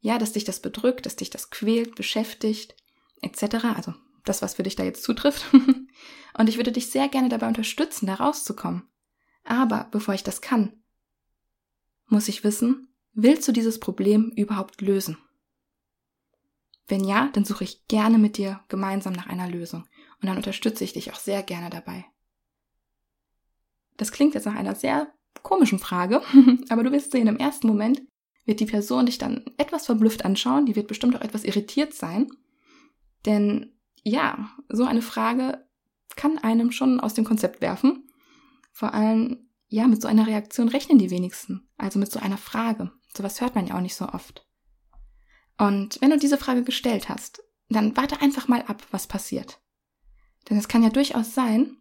ja, 0.00 0.18
dass 0.18 0.32
dich 0.32 0.44
das 0.44 0.60
bedrückt, 0.60 1.06
dass 1.06 1.16
dich 1.16 1.30
das 1.30 1.50
quält, 1.50 1.94
beschäftigt, 1.94 2.76
etc. 3.22 3.64
Also 3.76 3.94
das, 4.24 4.42
was 4.42 4.54
für 4.54 4.62
dich 4.62 4.76
da 4.76 4.84
jetzt 4.84 5.02
zutrifft. 5.02 5.44
und 6.38 6.48
ich 6.48 6.56
würde 6.56 6.72
dich 6.72 6.90
sehr 6.90 7.08
gerne 7.08 7.28
dabei 7.28 7.48
unterstützen, 7.48 8.06
da 8.06 8.14
rauszukommen. 8.14 8.88
Aber 9.44 9.88
bevor 9.90 10.14
ich 10.14 10.22
das 10.22 10.40
kann, 10.40 10.82
muss 12.06 12.28
ich 12.28 12.44
wissen, 12.44 12.94
willst 13.12 13.46
du 13.48 13.52
dieses 13.52 13.80
Problem 13.80 14.32
überhaupt 14.36 14.80
lösen? 14.80 15.18
Wenn 16.90 17.04
ja, 17.04 17.30
dann 17.32 17.44
suche 17.44 17.62
ich 17.62 17.86
gerne 17.86 18.18
mit 18.18 18.36
dir 18.36 18.60
gemeinsam 18.66 19.12
nach 19.12 19.28
einer 19.28 19.48
Lösung 19.48 19.84
und 20.20 20.28
dann 20.28 20.36
unterstütze 20.36 20.82
ich 20.82 20.92
dich 20.92 21.12
auch 21.12 21.18
sehr 21.20 21.44
gerne 21.44 21.70
dabei. 21.70 22.04
Das 23.96 24.10
klingt 24.10 24.34
jetzt 24.34 24.46
nach 24.46 24.56
einer 24.56 24.74
sehr 24.74 25.12
komischen 25.44 25.78
Frage, 25.78 26.20
aber 26.68 26.82
du 26.82 26.90
wirst 26.90 27.12
sehen, 27.12 27.28
im 27.28 27.36
ersten 27.36 27.68
Moment 27.68 28.02
wird 28.44 28.58
die 28.58 28.66
Person 28.66 29.06
dich 29.06 29.18
dann 29.18 29.44
etwas 29.56 29.86
verblüfft 29.86 30.24
anschauen, 30.24 30.66
die 30.66 30.74
wird 30.74 30.88
bestimmt 30.88 31.14
auch 31.14 31.20
etwas 31.20 31.44
irritiert 31.44 31.94
sein, 31.94 32.28
denn 33.24 33.72
ja, 34.02 34.50
so 34.68 34.84
eine 34.84 35.02
Frage 35.02 35.64
kann 36.16 36.38
einem 36.38 36.72
schon 36.72 36.98
aus 36.98 37.14
dem 37.14 37.24
Konzept 37.24 37.60
werfen. 37.60 38.08
Vor 38.72 38.94
allem, 38.94 39.48
ja, 39.68 39.86
mit 39.86 40.02
so 40.02 40.08
einer 40.08 40.26
Reaktion 40.26 40.68
rechnen 40.68 40.98
die 40.98 41.10
wenigsten, 41.10 41.68
also 41.76 42.00
mit 42.00 42.10
so 42.10 42.18
einer 42.18 42.38
Frage. 42.38 42.90
Sowas 43.16 43.40
hört 43.40 43.54
man 43.54 43.66
ja 43.66 43.76
auch 43.76 43.80
nicht 43.80 43.94
so 43.94 44.08
oft. 44.08 44.49
Und 45.60 46.00
wenn 46.00 46.08
du 46.08 46.16
diese 46.16 46.38
Frage 46.38 46.64
gestellt 46.64 47.10
hast, 47.10 47.42
dann 47.68 47.94
warte 47.94 48.22
einfach 48.22 48.48
mal 48.48 48.62
ab, 48.62 48.82
was 48.92 49.06
passiert. 49.06 49.60
Denn 50.48 50.56
es 50.56 50.68
kann 50.68 50.82
ja 50.82 50.88
durchaus 50.88 51.34
sein, 51.34 51.76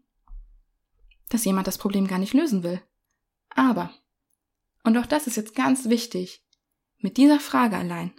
dass 1.29 1.45
jemand 1.45 1.65
das 1.65 1.77
Problem 1.77 2.05
gar 2.05 2.19
nicht 2.19 2.33
lösen 2.33 2.61
will. 2.61 2.81
Aber, 3.47 3.93
und 4.83 4.97
auch 4.97 5.05
das 5.05 5.27
ist 5.27 5.37
jetzt 5.37 5.55
ganz 5.55 5.87
wichtig, 5.87 6.45
mit 6.97 7.15
dieser 7.15 7.39
Frage 7.39 7.77
allein 7.77 8.11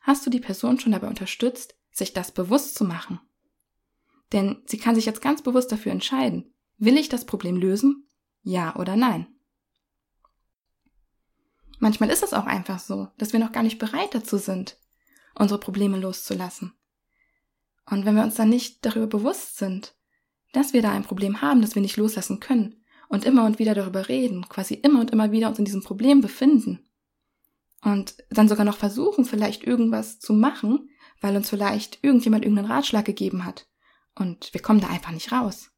hast 0.00 0.24
du 0.24 0.30
die 0.30 0.40
Person 0.40 0.80
schon 0.80 0.92
dabei 0.92 1.08
unterstützt, 1.08 1.74
sich 1.90 2.14
das 2.14 2.32
bewusst 2.32 2.74
zu 2.74 2.84
machen. 2.84 3.20
Denn 4.32 4.62
sie 4.64 4.78
kann 4.78 4.94
sich 4.94 5.04
jetzt 5.04 5.20
ganz 5.20 5.42
bewusst 5.42 5.70
dafür 5.70 5.92
entscheiden, 5.92 6.54
will 6.78 6.96
ich 6.96 7.10
das 7.10 7.26
Problem 7.26 7.56
lösen, 7.56 8.08
ja 8.40 8.74
oder 8.76 8.96
nein. 8.96 9.26
Manchmal 11.80 12.10
ist 12.10 12.22
es 12.22 12.34
auch 12.34 12.44
einfach 12.44 12.78
so, 12.78 13.08
dass 13.16 13.32
wir 13.32 13.40
noch 13.40 13.52
gar 13.52 13.62
nicht 13.62 13.78
bereit 13.78 14.14
dazu 14.14 14.36
sind, 14.36 14.76
unsere 15.34 15.58
Probleme 15.58 15.98
loszulassen. 15.98 16.74
Und 17.86 18.04
wenn 18.04 18.14
wir 18.14 18.22
uns 18.22 18.34
dann 18.34 18.50
nicht 18.50 18.84
darüber 18.84 19.06
bewusst 19.06 19.56
sind, 19.56 19.94
dass 20.52 20.74
wir 20.74 20.82
da 20.82 20.92
ein 20.92 21.04
Problem 21.04 21.40
haben, 21.40 21.62
das 21.62 21.74
wir 21.74 21.82
nicht 21.82 21.96
loslassen 21.96 22.38
können, 22.38 22.76
und 23.08 23.24
immer 23.24 23.44
und 23.44 23.58
wieder 23.58 23.74
darüber 23.74 24.08
reden, 24.08 24.48
quasi 24.48 24.74
immer 24.74 25.00
und 25.00 25.10
immer 25.10 25.32
wieder 25.32 25.48
uns 25.48 25.58
in 25.58 25.64
diesem 25.64 25.82
Problem 25.82 26.20
befinden, 26.20 26.86
und 27.82 28.14
dann 28.28 28.48
sogar 28.48 28.66
noch 28.66 28.76
versuchen, 28.76 29.24
vielleicht 29.24 29.64
irgendwas 29.64 30.20
zu 30.20 30.34
machen, 30.34 30.90
weil 31.22 31.34
uns 31.34 31.48
vielleicht 31.48 32.04
irgendjemand 32.04 32.44
irgendeinen 32.44 32.70
Ratschlag 32.70 33.06
gegeben 33.06 33.46
hat, 33.46 33.66
und 34.14 34.52
wir 34.52 34.60
kommen 34.60 34.80
da 34.80 34.88
einfach 34.88 35.12
nicht 35.12 35.32
raus, 35.32 35.70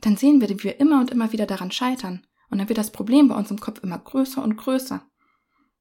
dann 0.00 0.16
sehen 0.16 0.40
wir, 0.40 0.48
wie 0.48 0.62
wir 0.62 0.80
immer 0.80 0.98
und 0.98 1.10
immer 1.10 1.32
wieder 1.32 1.46
daran 1.46 1.70
scheitern 1.70 2.26
und 2.50 2.58
dann 2.58 2.68
wird 2.68 2.78
das 2.78 2.92
Problem 2.92 3.28
bei 3.28 3.34
uns 3.34 3.50
im 3.50 3.60
Kopf 3.60 3.82
immer 3.82 3.98
größer 3.98 4.42
und 4.42 4.56
größer. 4.56 5.04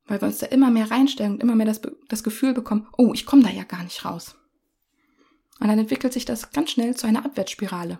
Weil 0.05 0.21
wir 0.21 0.27
uns 0.27 0.37
da 0.37 0.47
immer 0.47 0.69
mehr 0.69 0.91
reinstellen 0.91 1.33
und 1.33 1.43
immer 1.43 1.55
mehr 1.55 1.65
das, 1.65 1.81
das 2.07 2.23
Gefühl 2.23 2.53
bekommen, 2.53 2.87
oh, 2.97 3.13
ich 3.13 3.25
komme 3.25 3.43
da 3.43 3.49
ja 3.49 3.63
gar 3.63 3.83
nicht 3.83 4.05
raus. 4.05 4.35
Und 5.59 5.67
dann 5.67 5.79
entwickelt 5.79 6.13
sich 6.13 6.25
das 6.25 6.51
ganz 6.51 6.71
schnell 6.71 6.95
zu 6.95 7.07
einer 7.07 7.25
Abwärtsspirale. 7.25 7.99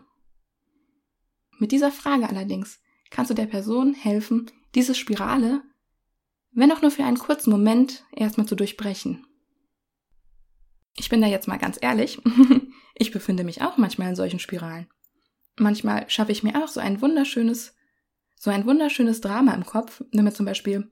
Mit 1.58 1.72
dieser 1.72 1.92
Frage 1.92 2.28
allerdings 2.28 2.80
kannst 3.10 3.32
du 3.32 3.36
der 3.36 3.46
Person 3.46 3.94
helfen, 3.94 4.52
diese 4.76 4.94
Spirale, 4.94 5.64
wenn 6.52 6.72
auch 6.72 6.82
nur 6.82 6.92
für 6.92 7.04
einen 7.04 7.18
kurzen 7.18 7.50
Moment, 7.50 8.04
erstmal 8.12 8.48
zu 8.48 8.56
durchbrechen. 8.56 9.26
Ich 10.98 11.10
bin 11.10 11.22
da 11.22 11.28
jetzt 11.28 11.48
mal 11.48 11.58
ganz 11.58 11.78
ehrlich, 11.82 12.22
ich 12.96 13.12
befinde 13.12 13.44
mich 13.44 13.62
auch 13.62 13.78
manchmal 13.78 14.10
in 14.10 14.16
solchen 14.16 14.40
Spiralen. 14.40 14.88
Manchmal 15.58 16.10
schaffe 16.10 16.32
ich 16.32 16.44
mir 16.44 16.62
auch 16.62 16.68
so 16.68 16.80
ein 16.80 17.02
wunderschönes 17.02 17.76
so 18.36 18.51
ein 18.51 18.65
wunderschönes 18.65 19.22
Drama 19.22 19.54
im 19.54 19.65
Kopf, 19.65 20.04
wenn 20.12 20.24
mir 20.24 20.34
zum 20.34 20.46
Beispiel 20.46 20.92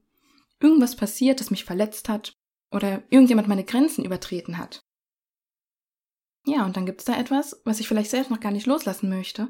irgendwas 0.59 0.95
passiert, 0.95 1.39
das 1.39 1.51
mich 1.51 1.65
verletzt 1.65 2.09
hat 2.09 2.37
oder 2.71 3.03
irgendjemand 3.09 3.47
meine 3.47 3.63
Grenzen 3.63 4.05
übertreten 4.05 4.57
hat. 4.57 4.83
Ja, 6.45 6.65
und 6.65 6.75
dann 6.75 6.85
gibt's 6.85 7.05
da 7.05 7.17
etwas, 7.17 7.61
was 7.63 7.79
ich 7.79 7.87
vielleicht 7.87 8.09
selbst 8.09 8.31
noch 8.31 8.39
gar 8.39 8.51
nicht 8.51 8.65
loslassen 8.65 9.09
möchte, 9.09 9.49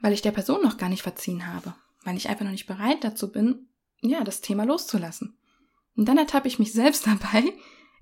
weil 0.00 0.12
ich 0.12 0.22
der 0.22 0.32
Person 0.32 0.62
noch 0.62 0.78
gar 0.78 0.88
nicht 0.88 1.02
verziehen 1.02 1.46
habe, 1.46 1.74
weil 2.04 2.16
ich 2.16 2.28
einfach 2.28 2.44
noch 2.44 2.52
nicht 2.52 2.66
bereit 2.66 3.02
dazu 3.02 3.32
bin, 3.32 3.68
ja, 4.00 4.22
das 4.24 4.40
Thema 4.40 4.64
loszulassen. 4.64 5.36
Und 5.96 6.06
dann 6.06 6.18
ertappe 6.18 6.48
ich 6.48 6.58
mich 6.58 6.72
selbst 6.72 7.06
dabei, 7.06 7.52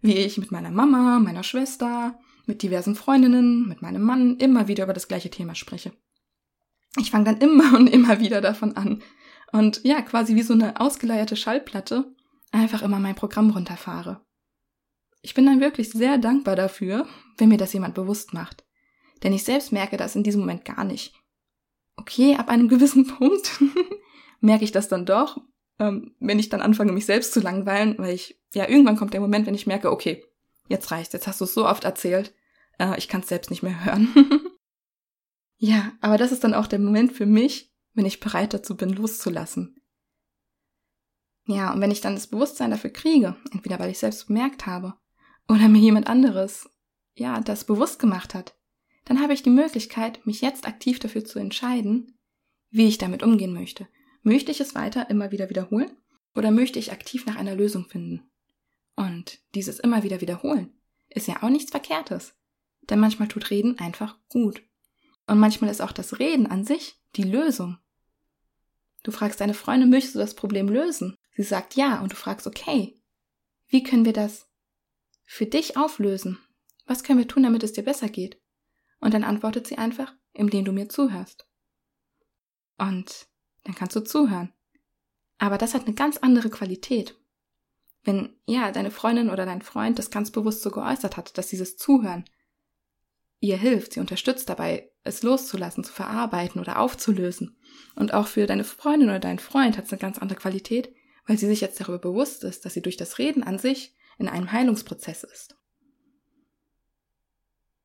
wie 0.00 0.14
ich 0.14 0.38
mit 0.38 0.50
meiner 0.50 0.70
Mama, 0.70 1.18
meiner 1.18 1.42
Schwester, 1.42 2.18
mit 2.46 2.62
diversen 2.62 2.94
Freundinnen, 2.94 3.68
mit 3.68 3.82
meinem 3.82 4.02
Mann 4.02 4.36
immer 4.38 4.68
wieder 4.68 4.84
über 4.84 4.92
das 4.92 5.08
gleiche 5.08 5.30
Thema 5.30 5.54
spreche 5.54 5.92
ich 6.98 7.10
fange 7.10 7.24
dann 7.24 7.38
immer 7.38 7.74
und 7.76 7.88
immer 7.88 8.20
wieder 8.20 8.40
davon 8.40 8.76
an. 8.76 9.02
Und 9.52 9.82
ja, 9.84 10.02
quasi 10.02 10.34
wie 10.34 10.42
so 10.42 10.52
eine 10.52 10.80
ausgeleierte 10.80 11.36
Schallplatte 11.36 12.14
einfach 12.52 12.82
immer 12.82 12.98
mein 12.98 13.14
Programm 13.14 13.50
runterfahre. 13.50 14.20
Ich 15.22 15.34
bin 15.34 15.46
dann 15.46 15.60
wirklich 15.60 15.90
sehr 15.90 16.18
dankbar 16.18 16.56
dafür, 16.56 17.06
wenn 17.38 17.48
mir 17.48 17.58
das 17.58 17.72
jemand 17.72 17.94
bewusst 17.94 18.34
macht. 18.34 18.64
Denn 19.22 19.32
ich 19.32 19.44
selbst 19.44 19.72
merke 19.72 19.96
das 19.96 20.16
in 20.16 20.22
diesem 20.22 20.40
Moment 20.40 20.64
gar 20.64 20.84
nicht. 20.84 21.14
Okay, 21.96 22.36
ab 22.36 22.48
einem 22.48 22.68
gewissen 22.68 23.06
Punkt 23.06 23.62
merke 24.40 24.64
ich 24.64 24.72
das 24.72 24.88
dann 24.88 25.06
doch, 25.06 25.40
ähm, 25.78 26.14
wenn 26.20 26.38
ich 26.38 26.48
dann 26.48 26.60
anfange, 26.60 26.92
mich 26.92 27.06
selbst 27.06 27.32
zu 27.32 27.40
langweilen, 27.40 27.96
weil 27.98 28.14
ich, 28.14 28.40
ja, 28.54 28.68
irgendwann 28.68 28.96
kommt 28.96 29.14
der 29.14 29.20
Moment, 29.20 29.46
wenn 29.46 29.54
ich 29.54 29.66
merke, 29.66 29.90
okay, 29.90 30.24
jetzt 30.68 30.90
reicht's, 30.90 31.12
jetzt 31.12 31.26
hast 31.26 31.40
du 31.40 31.44
es 31.44 31.54
so 31.54 31.66
oft 31.66 31.84
erzählt, 31.84 32.34
äh, 32.78 32.96
ich 32.98 33.08
kann 33.08 33.22
es 33.22 33.28
selbst 33.28 33.50
nicht 33.50 33.62
mehr 33.62 33.84
hören. 33.84 34.08
Ja, 35.58 35.92
aber 36.00 36.16
das 36.18 36.32
ist 36.32 36.44
dann 36.44 36.54
auch 36.54 36.66
der 36.66 36.78
Moment 36.78 37.12
für 37.12 37.26
mich, 37.26 37.74
wenn 37.92 38.06
ich 38.06 38.20
bereit 38.20 38.54
dazu 38.54 38.76
bin, 38.76 38.90
loszulassen. 38.90 39.76
Ja, 41.46 41.72
und 41.72 41.80
wenn 41.80 41.90
ich 41.90 42.00
dann 42.00 42.14
das 42.14 42.28
Bewusstsein 42.28 42.70
dafür 42.70 42.90
kriege, 42.90 43.36
entweder 43.52 43.78
weil 43.78 43.90
ich 43.90 43.98
selbst 43.98 44.28
bemerkt 44.28 44.66
habe 44.66 44.94
oder 45.48 45.68
mir 45.68 45.80
jemand 45.80 46.06
anderes, 46.06 46.68
ja, 47.14 47.40
das 47.40 47.64
bewusst 47.64 47.98
gemacht 47.98 48.34
hat, 48.34 48.56
dann 49.04 49.20
habe 49.20 49.32
ich 49.32 49.42
die 49.42 49.50
Möglichkeit, 49.50 50.24
mich 50.26 50.42
jetzt 50.42 50.66
aktiv 50.66 50.98
dafür 50.98 51.24
zu 51.24 51.38
entscheiden, 51.38 52.18
wie 52.70 52.86
ich 52.86 52.98
damit 52.98 53.22
umgehen 53.22 53.54
möchte. 53.54 53.88
Möchte 54.22 54.52
ich 54.52 54.60
es 54.60 54.74
weiter 54.74 55.10
immer 55.10 55.30
wieder 55.32 55.48
wiederholen 55.48 55.90
oder 56.34 56.50
möchte 56.50 56.78
ich 56.78 56.92
aktiv 56.92 57.24
nach 57.26 57.36
einer 57.36 57.54
Lösung 57.54 57.88
finden? 57.88 58.30
Und 58.94 59.40
dieses 59.54 59.78
immer 59.78 60.02
wieder 60.02 60.20
wiederholen 60.20 60.78
ist 61.08 61.26
ja 61.26 61.42
auch 61.42 61.48
nichts 61.48 61.70
Verkehrtes. 61.70 62.34
Denn 62.90 63.00
manchmal 63.00 63.28
tut 63.28 63.50
Reden 63.50 63.78
einfach 63.78 64.18
gut. 64.28 64.62
Und 65.28 65.38
manchmal 65.38 65.70
ist 65.70 65.82
auch 65.82 65.92
das 65.92 66.18
Reden 66.18 66.46
an 66.46 66.64
sich 66.64 66.98
die 67.14 67.22
Lösung. 67.22 67.78
Du 69.02 69.10
fragst 69.12 69.40
deine 69.40 69.54
Freundin, 69.54 69.90
möchtest 69.90 70.14
du 70.14 70.18
das 70.18 70.34
Problem 70.34 70.68
lösen? 70.68 71.14
Sie 71.36 71.42
sagt 71.42 71.76
ja 71.76 72.00
und 72.00 72.12
du 72.12 72.16
fragst, 72.16 72.46
okay, 72.46 72.98
wie 73.66 73.82
können 73.82 74.06
wir 74.06 74.14
das 74.14 74.48
für 75.26 75.44
dich 75.44 75.76
auflösen? 75.76 76.38
Was 76.86 77.04
können 77.04 77.18
wir 77.18 77.28
tun, 77.28 77.42
damit 77.42 77.62
es 77.62 77.74
dir 77.74 77.84
besser 77.84 78.08
geht? 78.08 78.40
Und 79.00 79.12
dann 79.12 79.22
antwortet 79.22 79.66
sie 79.66 79.76
einfach, 79.76 80.14
indem 80.32 80.64
du 80.64 80.72
mir 80.72 80.88
zuhörst. 80.88 81.46
Und 82.78 83.28
dann 83.64 83.74
kannst 83.74 83.94
du 83.96 84.00
zuhören. 84.00 84.54
Aber 85.36 85.58
das 85.58 85.74
hat 85.74 85.84
eine 85.84 85.94
ganz 85.94 86.16
andere 86.16 86.48
Qualität. 86.48 87.20
Wenn, 88.02 88.34
ja, 88.46 88.72
deine 88.72 88.90
Freundin 88.90 89.28
oder 89.28 89.44
dein 89.44 89.60
Freund 89.60 89.98
das 89.98 90.10
ganz 90.10 90.30
bewusst 90.30 90.62
so 90.62 90.70
geäußert 90.70 91.18
hat, 91.18 91.36
dass 91.36 91.48
dieses 91.48 91.76
Zuhören 91.76 92.24
ihr 93.40 93.56
hilft, 93.56 93.92
sie 93.92 94.00
unterstützt 94.00 94.48
dabei, 94.48 94.90
es 95.08 95.22
loszulassen, 95.22 95.84
zu 95.84 95.92
verarbeiten 95.92 96.60
oder 96.60 96.78
aufzulösen. 96.78 97.56
Und 97.94 98.14
auch 98.14 98.26
für 98.26 98.46
deine 98.46 98.64
Freundin 98.64 99.08
oder 99.08 99.18
deinen 99.18 99.38
Freund 99.38 99.76
hat 99.76 99.86
es 99.86 99.92
eine 99.92 100.00
ganz 100.00 100.18
andere 100.18 100.38
Qualität, 100.38 100.94
weil 101.26 101.38
sie 101.38 101.46
sich 101.46 101.60
jetzt 101.60 101.80
darüber 101.80 101.98
bewusst 101.98 102.44
ist, 102.44 102.64
dass 102.64 102.74
sie 102.74 102.82
durch 102.82 102.96
das 102.96 103.18
Reden 103.18 103.42
an 103.42 103.58
sich 103.58 103.94
in 104.18 104.28
einem 104.28 104.52
Heilungsprozess 104.52 105.24
ist. 105.24 105.56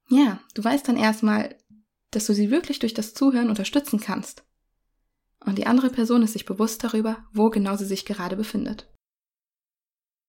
Ja, 0.10 0.40
du 0.54 0.64
weißt 0.64 0.88
dann 0.88 0.98
erstmal, 0.98 1.58
dass 2.12 2.26
du 2.26 2.34
sie 2.34 2.52
wirklich 2.52 2.80
durch 2.80 2.94
das 2.94 3.14
Zuhören 3.14 3.50
unterstützen 3.50 4.00
kannst. 4.00 4.46
Und 5.40 5.58
die 5.58 5.66
andere 5.66 5.90
Person 5.90 6.24
ist 6.24 6.34
sich 6.34 6.46
bewusst 6.46 6.84
darüber, 6.84 7.26
wo 7.34 7.50
genau 7.50 7.76
sie 7.76 7.86
sich 7.86 8.06
gerade 8.06 8.36
befindet. 8.36 8.90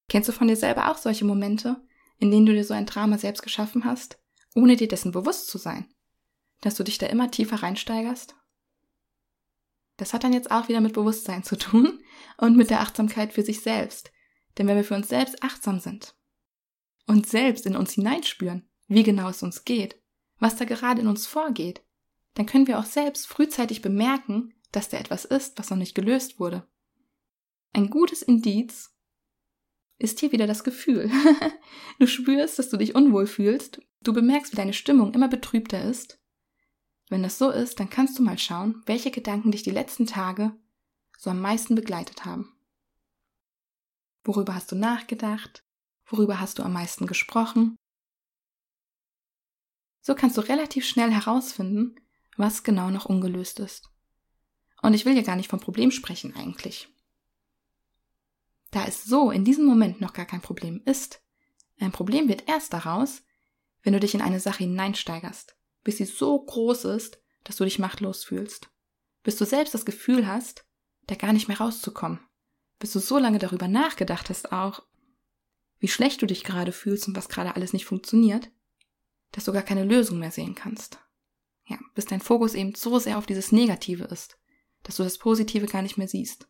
Kennst 0.09 0.29
du 0.29 0.33
von 0.33 0.49
dir 0.49 0.57
selber 0.57 0.91
auch 0.91 0.99
solche 0.99 1.25
Momente, 1.25 1.77
in 2.19 2.31
denen 2.31 2.47
du 2.47 2.53
dir 2.53 2.65
so 2.65 2.75
ein 2.75 2.87
Drama 2.87 3.19
selbst 3.19 3.43
geschaffen 3.43 3.85
hast, 3.85 4.19
ohne 4.55 4.77
dir 4.77 4.89
dessen 4.89 5.13
bewusst 5.13 5.49
zu 5.49 5.59
sein, 5.59 5.94
dass 6.64 6.75
du 6.75 6.83
dich 6.83 6.99
da 6.99 7.06
immer 7.06 7.30
tiefer 7.30 7.62
reinsteigerst? 7.62 8.35
Das 9.97 10.12
hat 10.12 10.25
dann 10.25 10.33
jetzt 10.33 10.50
auch 10.50 10.68
wieder 10.68 10.80
mit 10.80 10.94
Bewusstsein 10.94 11.44
zu 11.44 11.56
tun 11.56 12.02
und 12.38 12.56
mit 12.56 12.71
der 12.71 12.80
Achtsamkeit 12.80 13.33
für 13.33 13.42
sich 13.42 13.61
selbst. 13.61 14.12
Denn 14.56 14.66
wenn 14.66 14.76
wir 14.76 14.85
für 14.85 14.94
uns 14.94 15.09
selbst 15.09 15.42
achtsam 15.42 15.78
sind 15.78 16.14
und 17.06 17.26
selbst 17.26 17.66
in 17.66 17.76
uns 17.76 17.92
hineinspüren, 17.92 18.68
wie 18.87 19.02
genau 19.02 19.28
es 19.28 19.42
uns 19.42 19.64
geht, 19.64 20.00
was 20.38 20.56
da 20.56 20.64
gerade 20.64 21.00
in 21.00 21.09
uns 21.09 21.26
vorgeht, 21.26 21.83
dann 22.35 22.47
können 22.47 22.66
wir 22.66 22.78
auch 22.78 22.85
selbst 22.85 23.26
frühzeitig 23.26 23.83
bemerken, 23.83 24.54
dass 24.73 24.88
da 24.88 24.99
etwas 24.99 25.25
ist, 25.25 25.59
was 25.59 25.71
noch 25.71 25.76
nicht 25.76 25.94
gelöst 25.94 26.40
wurde. 26.40 26.66
Ein 27.73 27.90
gutes 27.90 28.23
Indiz 28.23 28.97
ist 29.99 30.21
hier 30.21 30.33
wieder 30.33 30.47
das 30.47 30.64
Gefühl. 30.64 31.11
du 31.99 32.06
spürst, 32.06 32.59
dass 32.59 32.71
du 32.71 32.76
dich 32.76 32.94
unwohl 32.94 33.26
fühlst, 33.26 33.80
du 34.02 34.12
bemerkst, 34.12 34.52
wie 34.52 34.56
deine 34.56 34.73
Stimmung 34.73 35.12
immer 35.14 35.28
betrübter 35.28 35.83
ist. 35.85 36.21
Wenn 37.14 37.23
das 37.23 37.38
so 37.38 37.50
ist, 37.50 37.78
dann 37.78 37.90
kannst 37.90 38.18
du 38.18 38.25
mal 38.25 38.38
schauen, 38.38 38.83
welche 38.87 39.12
Gedanken 39.12 39.52
dich 39.52 39.62
die 39.62 39.71
letzten 39.71 40.04
Tage 40.04 40.50
so 41.16 41.30
am 41.30 41.40
meisten 41.40 41.76
begleitet 41.76 42.25
haben. 42.25 42.52
Worüber 44.25 44.56
hast 44.56 44.73
du 44.73 44.75
nachgedacht? 44.75 45.64
Worüber 46.06 46.40
hast 46.40 46.59
du 46.59 46.64
am 46.64 46.73
meisten 46.73 47.06
gesprochen? 47.06 47.76
So 50.00 50.16
kannst 50.16 50.37
du 50.37 50.40
relativ 50.40 50.85
schnell 50.85 51.12
herausfinden, 51.12 51.94
was 52.37 52.64
genau 52.64 52.90
noch 52.90 53.04
ungelöst 53.04 53.61
ist. 53.61 53.88
Und 54.83 54.94
ich 54.94 55.04
will 55.04 55.14
ja 55.14 55.23
gar 55.23 55.37
nicht 55.37 55.50
vom 55.50 55.61
Problem 55.61 55.92
sprechen 55.92 56.35
eigentlich. 56.35 56.88
Da 58.73 58.87
es 58.87 59.04
so 59.04 59.30
in 59.30 59.44
diesem 59.44 59.66
Moment 59.66 60.00
noch 60.00 60.14
gar 60.14 60.26
kein 60.26 60.40
Problem 60.40 60.83
ist, 60.85 61.23
ein 61.78 61.92
Problem 61.92 62.26
wird 62.26 62.49
erst 62.49 62.73
daraus, 62.73 63.23
wenn 63.85 63.92
du 63.92 64.00
dich 64.00 64.14
in 64.14 64.21
eine 64.21 64.40
Sache 64.40 64.64
hineinsteigerst, 64.64 65.56
bis 65.85 65.99
sie 65.99 66.07
so 66.07 66.43
groß 66.43 66.87
ist, 66.87 67.21
dass 67.45 67.57
du 67.57 67.64
dich 67.64 67.79
machtlos 67.79 68.25
fühlst, 68.25 68.71
bis 69.23 69.37
du 69.37 69.45
selbst 69.45 69.75
das 69.75 69.85
Gefühl 69.85 70.26
hast, 70.26 70.64
da 71.07 71.14
gar 71.14 71.33
nicht 71.33 71.49
mehr 71.49 71.59
rauszukommen, 71.59 72.21
bis 72.79 72.93
du 72.93 72.99
so 72.99 73.19
lange 73.19 73.38
darüber 73.38 73.69
nachgedacht 73.69 74.31
hast 74.31 74.50
auch, 74.53 74.83
wie 75.79 75.88
schlecht 75.88 76.23
du 76.23 76.26
dich 76.26 76.45
gerade 76.45 76.73
fühlst 76.73 77.07
und 77.07 77.17
was 77.17 77.29
gerade 77.29 77.55
alles 77.55 77.75
nicht 77.75 77.85
funktioniert, 77.85 78.50
dass 79.33 79.45
du 79.45 79.53
gar 79.53 79.62
keine 79.62 79.85
Lösung 79.85 80.19
mehr 80.19 80.31
sehen 80.31 80.55
kannst. 80.55 80.99
Ja, 81.67 81.79
bis 81.95 82.07
dein 82.07 82.21
Fokus 82.21 82.55
eben 82.55 82.75
so 82.75 82.99
sehr 82.99 83.19
auf 83.19 83.26
dieses 83.26 83.53
Negative 83.53 84.05
ist, 84.05 84.38
dass 84.83 84.97
du 84.97 85.03
das 85.03 85.19
Positive 85.19 85.67
gar 85.67 85.83
nicht 85.83 85.99
mehr 85.99 86.09
siehst. 86.09 86.49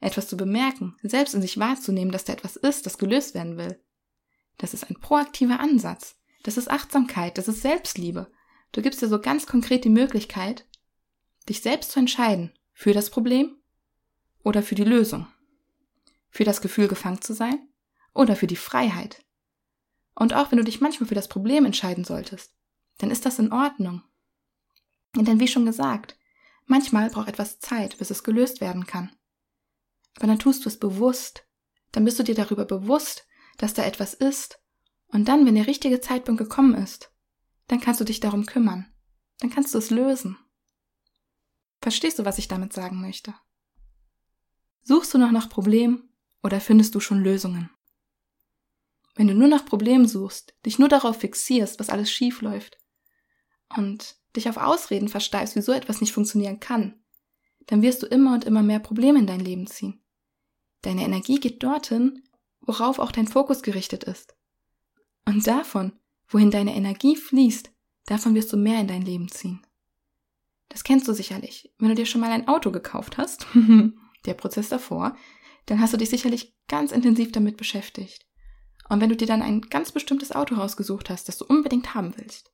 Etwas 0.00 0.28
zu 0.28 0.36
bemerken, 0.36 0.96
selbst 1.02 1.34
in 1.34 1.42
sich 1.42 1.58
wahrzunehmen, 1.58 2.12
dass 2.12 2.24
da 2.24 2.32
etwas 2.32 2.56
ist, 2.56 2.86
das 2.86 2.98
gelöst 2.98 3.34
werden 3.34 3.56
will. 3.56 3.82
Das 4.58 4.74
ist 4.74 4.84
ein 4.84 4.98
proaktiver 5.00 5.60
Ansatz. 5.60 6.19
Das 6.42 6.56
ist 6.56 6.70
Achtsamkeit, 6.70 7.38
das 7.38 7.48
ist 7.48 7.62
Selbstliebe. 7.62 8.30
Du 8.72 8.82
gibst 8.82 9.02
dir 9.02 9.08
so 9.08 9.20
ganz 9.20 9.46
konkret 9.46 9.84
die 9.84 9.90
Möglichkeit, 9.90 10.66
dich 11.48 11.60
selbst 11.60 11.90
zu 11.92 11.98
entscheiden 11.98 12.52
für 12.72 12.92
das 12.92 13.10
Problem 13.10 13.56
oder 14.42 14.62
für 14.62 14.74
die 14.74 14.84
Lösung. 14.84 15.26
Für 16.30 16.44
das 16.44 16.60
Gefühl, 16.60 16.88
gefangen 16.88 17.20
zu 17.20 17.34
sein 17.34 17.68
oder 18.14 18.36
für 18.36 18.46
die 18.46 18.56
Freiheit. 18.56 19.24
Und 20.14 20.34
auch 20.34 20.50
wenn 20.50 20.58
du 20.58 20.64
dich 20.64 20.80
manchmal 20.80 21.08
für 21.08 21.14
das 21.14 21.28
Problem 21.28 21.64
entscheiden 21.64 22.04
solltest, 22.04 22.54
dann 22.98 23.10
ist 23.10 23.26
das 23.26 23.38
in 23.38 23.52
Ordnung. 23.52 24.02
Denn 25.16 25.40
wie 25.40 25.48
schon 25.48 25.66
gesagt, 25.66 26.16
manchmal 26.66 27.10
braucht 27.10 27.28
etwas 27.28 27.58
Zeit, 27.58 27.98
bis 27.98 28.10
es 28.10 28.22
gelöst 28.22 28.60
werden 28.60 28.86
kann. 28.86 29.10
Aber 30.16 30.26
dann 30.26 30.38
tust 30.38 30.64
du 30.64 30.68
es 30.68 30.78
bewusst. 30.78 31.46
Dann 31.92 32.04
bist 32.04 32.18
du 32.18 32.22
dir 32.22 32.34
darüber 32.34 32.64
bewusst, 32.64 33.26
dass 33.58 33.74
da 33.74 33.84
etwas 33.84 34.14
ist. 34.14 34.59
Und 35.12 35.26
dann, 35.26 35.46
wenn 35.46 35.54
der 35.54 35.66
richtige 35.66 36.00
Zeitpunkt 36.00 36.38
gekommen 36.38 36.74
ist, 36.74 37.12
dann 37.66 37.80
kannst 37.80 38.00
du 38.00 38.04
dich 38.04 38.20
darum 38.20 38.46
kümmern. 38.46 38.86
Dann 39.38 39.50
kannst 39.50 39.74
du 39.74 39.78
es 39.78 39.90
lösen. 39.90 40.36
Verstehst 41.80 42.18
du, 42.18 42.24
was 42.24 42.38
ich 42.38 42.48
damit 42.48 42.72
sagen 42.72 43.00
möchte? 43.00 43.34
Suchst 44.82 45.12
du 45.14 45.18
noch 45.18 45.30
nach 45.30 45.48
Problemen 45.48 46.12
oder 46.42 46.60
findest 46.60 46.94
du 46.94 47.00
schon 47.00 47.22
Lösungen? 47.22 47.70
Wenn 49.14 49.28
du 49.28 49.34
nur 49.34 49.48
nach 49.48 49.64
Problemen 49.64 50.06
suchst, 50.06 50.54
dich 50.64 50.78
nur 50.78 50.88
darauf 50.88 51.18
fixierst, 51.18 51.80
was 51.80 51.90
alles 51.90 52.10
schief 52.10 52.40
läuft, 52.42 52.78
und 53.76 54.16
dich 54.36 54.48
auf 54.48 54.56
Ausreden 54.56 55.08
versteifst, 55.08 55.56
wieso 55.56 55.72
etwas 55.72 56.00
nicht 56.00 56.12
funktionieren 56.12 56.60
kann, 56.60 57.02
dann 57.66 57.82
wirst 57.82 58.02
du 58.02 58.06
immer 58.06 58.34
und 58.34 58.44
immer 58.44 58.62
mehr 58.62 58.80
Probleme 58.80 59.18
in 59.18 59.26
dein 59.26 59.40
Leben 59.40 59.66
ziehen. 59.66 60.02
Deine 60.82 61.04
Energie 61.04 61.38
geht 61.38 61.62
dorthin, 61.62 62.24
worauf 62.60 62.98
auch 62.98 63.12
dein 63.12 63.28
Fokus 63.28 63.62
gerichtet 63.62 64.04
ist. 64.04 64.36
Und 65.24 65.46
davon, 65.46 65.92
wohin 66.28 66.50
deine 66.50 66.74
Energie 66.74 67.16
fließt, 67.16 67.70
davon 68.06 68.34
wirst 68.34 68.52
du 68.52 68.56
mehr 68.56 68.80
in 68.80 68.88
dein 68.88 69.02
Leben 69.02 69.28
ziehen. 69.28 69.64
Das 70.68 70.84
kennst 70.84 71.06
du 71.08 71.12
sicherlich. 71.12 71.72
Wenn 71.78 71.88
du 71.88 71.94
dir 71.94 72.06
schon 72.06 72.20
mal 72.20 72.30
ein 72.30 72.48
Auto 72.48 72.70
gekauft 72.70 73.18
hast, 73.18 73.46
der 74.26 74.34
Prozess 74.34 74.68
davor, 74.68 75.16
dann 75.66 75.80
hast 75.80 75.92
du 75.92 75.98
dich 75.98 76.10
sicherlich 76.10 76.56
ganz 76.68 76.92
intensiv 76.92 77.32
damit 77.32 77.56
beschäftigt. 77.56 78.26
Und 78.88 79.00
wenn 79.00 79.08
du 79.08 79.16
dir 79.16 79.26
dann 79.26 79.42
ein 79.42 79.60
ganz 79.62 79.92
bestimmtes 79.92 80.32
Auto 80.32 80.56
rausgesucht 80.56 81.10
hast, 81.10 81.28
das 81.28 81.38
du 81.38 81.44
unbedingt 81.44 81.94
haben 81.94 82.16
willst, 82.16 82.52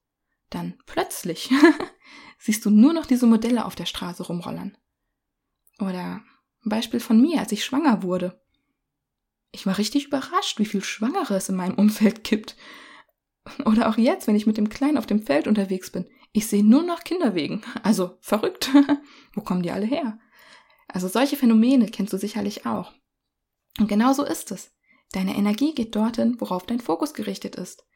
dann 0.50 0.74
plötzlich 0.86 1.50
siehst 2.38 2.64
du 2.64 2.70
nur 2.70 2.92
noch 2.92 3.06
diese 3.06 3.26
Modelle 3.26 3.64
auf 3.64 3.74
der 3.74 3.86
Straße 3.86 4.22
rumrollern. 4.22 4.76
Oder 5.78 6.22
ein 6.64 6.68
Beispiel 6.68 7.00
von 7.00 7.20
mir, 7.20 7.40
als 7.40 7.52
ich 7.52 7.64
schwanger 7.64 8.02
wurde. 8.02 8.40
Ich 9.52 9.66
war 9.66 9.78
richtig 9.78 10.06
überrascht, 10.06 10.58
wie 10.58 10.66
viel 10.66 10.84
Schwangere 10.84 11.36
es 11.36 11.48
in 11.48 11.56
meinem 11.56 11.74
Umfeld 11.74 12.24
gibt. 12.24 12.56
Oder 13.64 13.88
auch 13.88 13.96
jetzt, 13.96 14.26
wenn 14.26 14.36
ich 14.36 14.46
mit 14.46 14.56
dem 14.56 14.68
Kleinen 14.68 14.98
auf 14.98 15.06
dem 15.06 15.22
Feld 15.22 15.46
unterwegs 15.46 15.90
bin. 15.90 16.08
Ich 16.32 16.46
sehe 16.46 16.64
nur 16.64 16.82
noch 16.82 17.04
Kinderwegen. 17.04 17.62
Also 17.82 18.18
verrückt. 18.20 18.70
Wo 19.34 19.40
kommen 19.40 19.62
die 19.62 19.70
alle 19.70 19.86
her? 19.86 20.18
Also 20.88 21.08
solche 21.08 21.36
Phänomene 21.36 21.86
kennst 21.86 22.12
du 22.12 22.18
sicherlich 22.18 22.66
auch. 22.66 22.92
Und 23.78 23.88
genau 23.88 24.12
so 24.12 24.24
ist 24.24 24.50
es. 24.50 24.72
Deine 25.12 25.36
Energie 25.36 25.74
geht 25.74 25.94
dorthin, 25.94 26.40
worauf 26.40 26.66
dein 26.66 26.80
Fokus 26.80 27.14
gerichtet 27.14 27.56
ist. 27.56 27.86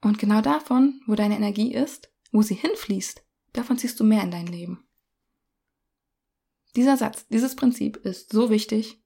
Und 0.00 0.18
genau 0.18 0.40
davon, 0.40 1.00
wo 1.06 1.14
deine 1.14 1.36
Energie 1.36 1.74
ist, 1.74 2.12
wo 2.32 2.42
sie 2.42 2.54
hinfließt, 2.54 3.22
davon 3.52 3.78
ziehst 3.78 3.98
du 4.00 4.04
mehr 4.04 4.22
in 4.22 4.30
dein 4.30 4.46
Leben. 4.46 4.88
Dieser 6.76 6.96
Satz, 6.96 7.26
dieses 7.28 7.56
Prinzip 7.56 7.96
ist 7.98 8.32
so 8.32 8.50
wichtig, 8.50 9.02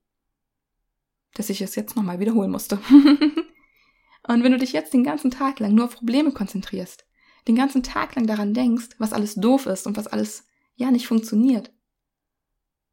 dass 1.33 1.49
ich 1.49 1.61
es 1.61 1.75
jetzt 1.75 1.95
nochmal 1.95 2.19
wiederholen 2.19 2.51
musste. 2.51 2.77
und 4.27 4.43
wenn 4.43 4.51
du 4.51 4.57
dich 4.57 4.73
jetzt 4.73 4.93
den 4.93 5.03
ganzen 5.03 5.31
Tag 5.31 5.59
lang 5.59 5.73
nur 5.73 5.85
auf 5.85 5.95
Probleme 5.95 6.31
konzentrierst, 6.31 7.05
den 7.47 7.55
ganzen 7.55 7.83
Tag 7.83 8.15
lang 8.15 8.27
daran 8.27 8.53
denkst, 8.53 8.89
was 8.97 9.13
alles 9.13 9.35
doof 9.35 9.65
ist 9.65 9.87
und 9.87 9.97
was 9.97 10.07
alles 10.07 10.45
ja 10.75 10.91
nicht 10.91 11.07
funktioniert, 11.07 11.71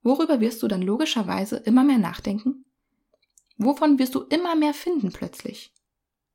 worüber 0.03 0.41
wirst 0.41 0.63
du 0.63 0.69
dann 0.69 0.83
logischerweise 0.83 1.57
immer 1.57 1.85
mehr 1.85 1.99
nachdenken? 1.99 2.65
Wovon 3.57 3.99
wirst 3.99 4.15
du 4.15 4.23
immer 4.23 4.57
mehr 4.57 4.73
finden 4.73 5.13
plötzlich? 5.13 5.75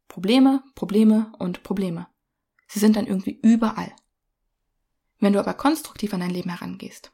Probleme, 0.07 0.63
Probleme 0.75 1.33
und 1.39 1.63
Probleme. 1.63 2.07
Sie 2.67 2.79
sind 2.79 2.95
dann 2.95 3.07
irgendwie 3.07 3.39
überall. 3.41 3.91
Wenn 5.19 5.33
du 5.33 5.39
aber 5.39 5.55
konstruktiv 5.55 6.13
an 6.13 6.19
dein 6.19 6.29
Leben 6.29 6.49
herangehst. 6.49 7.11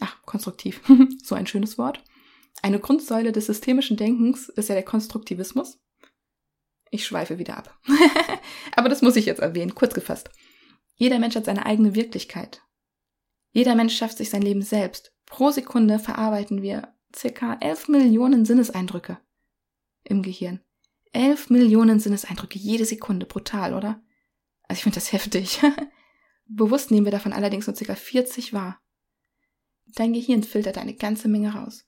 Ach, 0.00 0.22
konstruktiv. 0.22 0.80
so 1.22 1.34
ein 1.34 1.46
schönes 1.46 1.76
Wort. 1.76 2.02
Eine 2.62 2.78
Grundsäule 2.78 3.32
des 3.32 3.46
systemischen 3.46 3.96
Denkens 3.96 4.48
ist 4.48 4.68
ja 4.68 4.74
der 4.74 4.84
Konstruktivismus. 4.84 5.80
Ich 6.90 7.06
schweife 7.06 7.38
wieder 7.38 7.56
ab. 7.56 7.78
aber 8.76 8.88
das 8.88 9.02
muss 9.02 9.16
ich 9.16 9.26
jetzt 9.26 9.40
erwähnen, 9.40 9.74
kurz 9.74 9.94
gefasst. 9.94 10.30
Jeder 10.96 11.18
Mensch 11.18 11.36
hat 11.36 11.46
seine 11.46 11.64
eigene 11.64 11.94
Wirklichkeit. 11.94 12.62
Jeder 13.52 13.74
Mensch 13.74 13.96
schafft 13.96 14.18
sich 14.18 14.30
sein 14.30 14.42
Leben 14.42 14.62
selbst. 14.62 15.14
Pro 15.26 15.50
Sekunde 15.50 15.98
verarbeiten 15.98 16.62
wir 16.62 16.94
circa 17.14 17.56
11 17.60 17.88
Millionen 17.88 18.44
Sinneseindrücke 18.44 19.18
im 20.04 20.22
Gehirn. 20.22 20.60
11 21.12 21.50
Millionen 21.50 22.00
Sinneseindrücke 22.00 22.58
jede 22.58 22.84
Sekunde, 22.84 23.26
brutal, 23.26 23.74
oder? 23.74 24.02
Also 24.68 24.78
ich 24.78 24.82
finde 24.82 24.96
das 24.96 25.12
heftig. 25.12 25.60
Bewusst 26.46 26.90
nehmen 26.90 27.06
wir 27.06 27.12
davon 27.12 27.32
allerdings 27.32 27.66
nur 27.66 27.76
ca. 27.76 27.94
40 27.94 28.52
wahr. 28.52 28.80
Dein 29.94 30.12
Gehirn 30.12 30.42
filtert 30.42 30.78
eine 30.78 30.94
ganze 30.94 31.28
Menge 31.28 31.54
raus. 31.54 31.84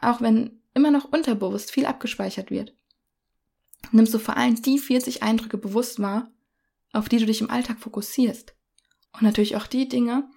Auch 0.00 0.20
wenn 0.20 0.60
immer 0.74 0.90
noch 0.90 1.12
unterbewusst 1.12 1.70
viel 1.70 1.86
abgespeichert 1.86 2.50
wird, 2.50 2.74
nimmst 3.92 4.14
du 4.14 4.18
vor 4.18 4.36
allem 4.36 4.60
die 4.60 4.78
40 4.78 5.22
Eindrücke 5.22 5.58
bewusst 5.58 6.00
wahr, 6.00 6.30
auf 6.92 7.08
die 7.08 7.18
du 7.18 7.26
dich 7.26 7.40
im 7.40 7.50
Alltag 7.50 7.78
fokussierst. 7.78 8.54
Und 9.12 9.22
natürlich 9.22 9.56
auch 9.56 9.66
die 9.66 9.88
Dinge, 9.88 10.28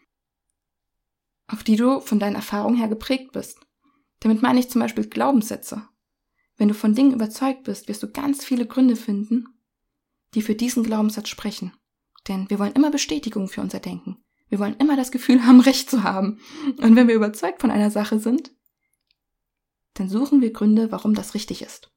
auf 1.47 1.63
die 1.63 1.75
du 1.75 1.99
von 1.99 2.19
deinen 2.19 2.35
Erfahrungen 2.35 2.77
her 2.77 2.87
geprägt 2.87 3.31
bist. 3.31 3.59
Damit 4.19 4.41
meine 4.41 4.59
ich 4.59 4.69
zum 4.69 4.81
Beispiel 4.81 5.07
Glaubenssätze 5.07 5.87
wenn 6.57 6.67
du 6.67 6.73
von 6.73 6.93
Dingen 6.93 7.13
überzeugt 7.13 7.63
bist, 7.63 7.87
wirst 7.87 8.03
du 8.03 8.11
ganz 8.11 8.45
viele 8.45 8.65
Gründe 8.65 8.95
finden, 8.95 9.47
die 10.33 10.41
für 10.41 10.55
diesen 10.55 10.83
Glaubenssatz 10.83 11.29
sprechen. 11.29 11.73
Denn 12.27 12.49
wir 12.49 12.59
wollen 12.59 12.73
immer 12.73 12.91
Bestätigung 12.91 13.47
für 13.47 13.61
unser 13.61 13.79
Denken. 13.79 14.23
Wir 14.49 14.59
wollen 14.59 14.77
immer 14.77 14.95
das 14.95 15.11
Gefühl 15.11 15.45
haben, 15.45 15.59
Recht 15.61 15.89
zu 15.89 16.03
haben. 16.03 16.39
Und 16.77 16.95
wenn 16.95 17.07
wir 17.07 17.15
überzeugt 17.15 17.61
von 17.61 17.71
einer 17.71 17.91
Sache 17.91 18.19
sind, 18.19 18.51
dann 19.93 20.09
suchen 20.09 20.41
wir 20.41 20.51
Gründe, 20.51 20.91
warum 20.91 21.13
das 21.13 21.33
richtig 21.33 21.61
ist. 21.61 21.91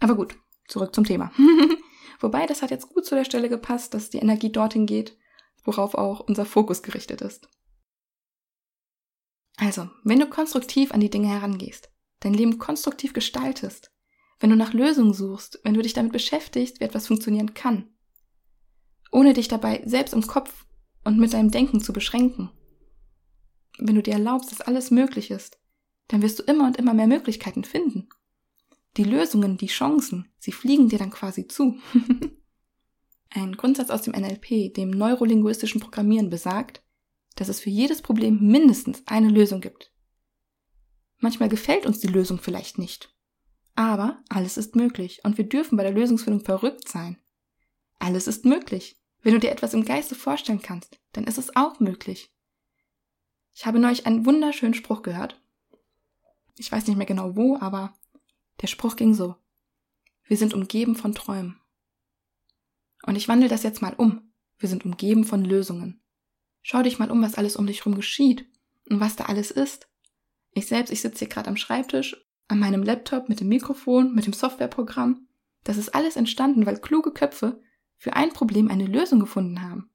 Aber 0.00 0.14
gut, 0.14 0.36
zurück 0.68 0.94
zum 0.94 1.04
Thema. 1.04 1.32
Wobei, 2.20 2.46
das 2.46 2.62
hat 2.62 2.70
jetzt 2.70 2.88
gut 2.88 3.04
zu 3.04 3.14
der 3.14 3.24
Stelle 3.24 3.48
gepasst, 3.48 3.94
dass 3.94 4.10
die 4.10 4.18
Energie 4.18 4.50
dorthin 4.50 4.86
geht, 4.86 5.16
worauf 5.64 5.94
auch 5.94 6.20
unser 6.20 6.44
Fokus 6.44 6.82
gerichtet 6.82 7.20
ist. 7.20 7.48
Also, 9.56 9.88
wenn 10.02 10.18
du 10.18 10.26
konstruktiv 10.26 10.92
an 10.92 11.00
die 11.00 11.10
Dinge 11.10 11.28
herangehst, 11.28 11.90
dein 12.20 12.34
Leben 12.34 12.58
konstruktiv 12.58 13.12
gestaltest, 13.12 13.92
wenn 14.40 14.50
du 14.50 14.56
nach 14.56 14.72
Lösungen 14.72 15.14
suchst, 15.14 15.60
wenn 15.62 15.74
du 15.74 15.82
dich 15.82 15.92
damit 15.92 16.12
beschäftigst, 16.12 16.80
wie 16.80 16.84
etwas 16.84 17.06
funktionieren 17.06 17.54
kann, 17.54 17.88
ohne 19.12 19.32
dich 19.32 19.48
dabei 19.48 19.82
selbst 19.86 20.12
im 20.12 20.26
Kopf 20.26 20.66
und 21.04 21.18
mit 21.18 21.32
deinem 21.32 21.50
Denken 21.50 21.80
zu 21.80 21.92
beschränken, 21.92 22.50
wenn 23.78 23.94
du 23.94 24.02
dir 24.02 24.14
erlaubst, 24.14 24.50
dass 24.50 24.60
alles 24.60 24.90
möglich 24.90 25.30
ist, 25.30 25.58
dann 26.08 26.22
wirst 26.22 26.38
du 26.38 26.42
immer 26.44 26.66
und 26.66 26.76
immer 26.76 26.94
mehr 26.94 27.06
Möglichkeiten 27.06 27.64
finden. 27.64 28.08
Die 28.96 29.04
Lösungen, 29.04 29.56
die 29.56 29.66
Chancen, 29.66 30.28
sie 30.38 30.52
fliegen 30.52 30.88
dir 30.88 30.98
dann 30.98 31.10
quasi 31.10 31.48
zu. 31.48 31.78
Ein 33.30 33.56
Grundsatz 33.56 33.90
aus 33.90 34.02
dem 34.02 34.14
NLP, 34.14 34.72
dem 34.74 34.90
neurolinguistischen 34.90 35.80
Programmieren, 35.80 36.30
besagt, 36.30 36.82
dass 37.34 37.48
es 37.48 37.58
für 37.58 37.70
jedes 37.70 38.00
Problem 38.00 38.38
mindestens 38.40 39.02
eine 39.06 39.28
Lösung 39.28 39.60
gibt. 39.60 39.92
Manchmal 41.18 41.48
gefällt 41.48 41.86
uns 41.86 41.98
die 41.98 42.06
Lösung 42.06 42.38
vielleicht 42.38 42.78
nicht. 42.78 43.12
Aber 43.74 44.22
alles 44.28 44.56
ist 44.56 44.76
möglich 44.76 45.20
und 45.24 45.36
wir 45.36 45.48
dürfen 45.48 45.76
bei 45.76 45.82
der 45.82 45.92
Lösungsfindung 45.92 46.44
verrückt 46.44 46.88
sein. 46.88 47.18
Alles 47.98 48.28
ist 48.28 48.44
möglich. 48.44 49.00
Wenn 49.22 49.32
du 49.32 49.40
dir 49.40 49.50
etwas 49.50 49.74
im 49.74 49.84
Geiste 49.84 50.14
vorstellen 50.14 50.62
kannst, 50.62 51.00
dann 51.12 51.24
ist 51.24 51.38
es 51.38 51.56
auch 51.56 51.80
möglich. 51.80 52.32
Ich 53.54 53.66
habe 53.66 53.78
neulich 53.78 54.06
einen 54.06 54.26
wunderschönen 54.26 54.74
Spruch 54.74 55.02
gehört. 55.02 55.40
Ich 56.56 56.70
weiß 56.70 56.86
nicht 56.86 56.96
mehr 56.96 57.06
genau 57.06 57.36
wo, 57.36 57.58
aber 57.58 57.94
der 58.60 58.66
Spruch 58.66 58.96
ging 58.96 59.14
so. 59.14 59.36
Wir 60.24 60.36
sind 60.36 60.54
umgeben 60.54 60.96
von 60.96 61.14
Träumen. 61.14 61.60
Und 63.06 63.16
ich 63.16 63.28
wandle 63.28 63.48
das 63.48 63.62
jetzt 63.62 63.82
mal 63.82 63.94
um. 63.94 64.32
Wir 64.58 64.68
sind 64.68 64.84
umgeben 64.84 65.24
von 65.24 65.44
Lösungen. 65.44 66.00
Schau 66.62 66.82
dich 66.82 66.98
mal 66.98 67.10
um, 67.10 67.20
was 67.22 67.34
alles 67.34 67.56
um 67.56 67.66
dich 67.66 67.80
herum 67.80 67.94
geschieht 67.94 68.46
und 68.88 69.00
was 69.00 69.16
da 69.16 69.24
alles 69.24 69.50
ist. 69.50 69.88
Ich 70.52 70.66
selbst, 70.66 70.90
ich 70.90 71.00
sitze 71.00 71.18
hier 71.18 71.28
gerade 71.28 71.48
am 71.48 71.56
Schreibtisch, 71.56 72.16
an 72.48 72.58
meinem 72.58 72.82
Laptop 72.82 73.28
mit 73.28 73.40
dem 73.40 73.48
Mikrofon, 73.48 74.14
mit 74.14 74.26
dem 74.26 74.32
Softwareprogramm. 74.32 75.26
Das 75.64 75.76
ist 75.76 75.94
alles 75.94 76.16
entstanden, 76.16 76.64
weil 76.66 76.80
kluge 76.80 77.12
Köpfe 77.12 77.60
für 77.96 78.14
ein 78.14 78.32
Problem 78.32 78.70
eine 78.70 78.86
Lösung 78.86 79.20
gefunden 79.20 79.62
haben. 79.62 79.90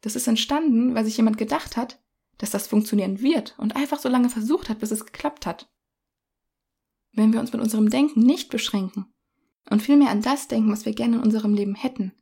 Das 0.00 0.16
ist 0.16 0.26
entstanden, 0.26 0.94
weil 0.94 1.04
sich 1.04 1.16
jemand 1.16 1.38
gedacht 1.38 1.76
hat, 1.76 2.02
dass 2.38 2.50
das 2.50 2.66
funktionieren 2.66 3.20
wird 3.20 3.54
und 3.58 3.76
einfach 3.76 3.98
so 3.98 4.08
lange 4.08 4.28
versucht 4.28 4.68
hat, 4.68 4.80
bis 4.80 4.90
es 4.90 5.06
geklappt 5.06 5.46
hat. 5.46 5.70
Wenn 7.12 7.32
wir 7.32 7.40
uns 7.40 7.52
mit 7.52 7.60
unserem 7.60 7.90
Denken 7.90 8.20
nicht 8.20 8.50
beschränken 8.50 9.12
und 9.70 9.82
vielmehr 9.82 10.10
an 10.10 10.22
das 10.22 10.48
denken, 10.48 10.72
was 10.72 10.86
wir 10.86 10.94
gerne 10.94 11.16
in 11.16 11.22
unserem 11.22 11.54
Leben 11.54 11.74
hätten 11.74 12.12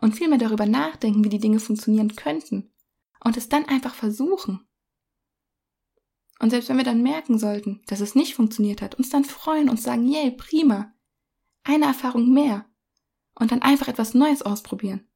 und 0.00 0.14
vielmehr 0.14 0.38
darüber 0.38 0.66
nachdenken, 0.66 1.24
wie 1.24 1.28
die 1.28 1.40
Dinge 1.40 1.60
funktionieren 1.60 2.14
könnten 2.16 2.72
und 3.24 3.36
es 3.36 3.48
dann 3.48 3.66
einfach 3.66 3.94
versuchen. 3.94 4.66
Und 6.38 6.50
selbst 6.50 6.68
wenn 6.70 6.78
wir 6.78 6.84
dann 6.84 7.02
merken 7.02 7.38
sollten, 7.38 7.82
dass 7.86 8.00
es 8.00 8.14
nicht 8.14 8.34
funktioniert 8.34 8.80
hat, 8.80 8.94
uns 8.94 9.10
dann 9.10 9.24
freuen 9.24 9.68
und 9.68 9.80
sagen, 9.80 10.06
yay, 10.06 10.30
prima, 10.30 10.94
eine 11.64 11.84
Erfahrung 11.84 12.32
mehr 12.32 12.64
und 13.34 13.52
dann 13.52 13.62
einfach 13.62 13.88
etwas 13.88 14.14
Neues 14.14 14.42
ausprobieren. 14.42 15.06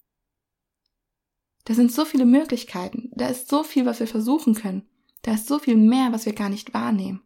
Da 1.64 1.72
sind 1.72 1.90
so 1.90 2.04
viele 2.04 2.26
Möglichkeiten, 2.26 3.10
da 3.14 3.28
ist 3.28 3.48
so 3.48 3.62
viel, 3.62 3.86
was 3.86 4.00
wir 4.00 4.06
versuchen 4.06 4.54
können, 4.54 4.86
da 5.22 5.32
ist 5.32 5.46
so 5.46 5.58
viel 5.58 5.76
mehr, 5.76 6.12
was 6.12 6.26
wir 6.26 6.34
gar 6.34 6.50
nicht 6.50 6.74
wahrnehmen. 6.74 7.23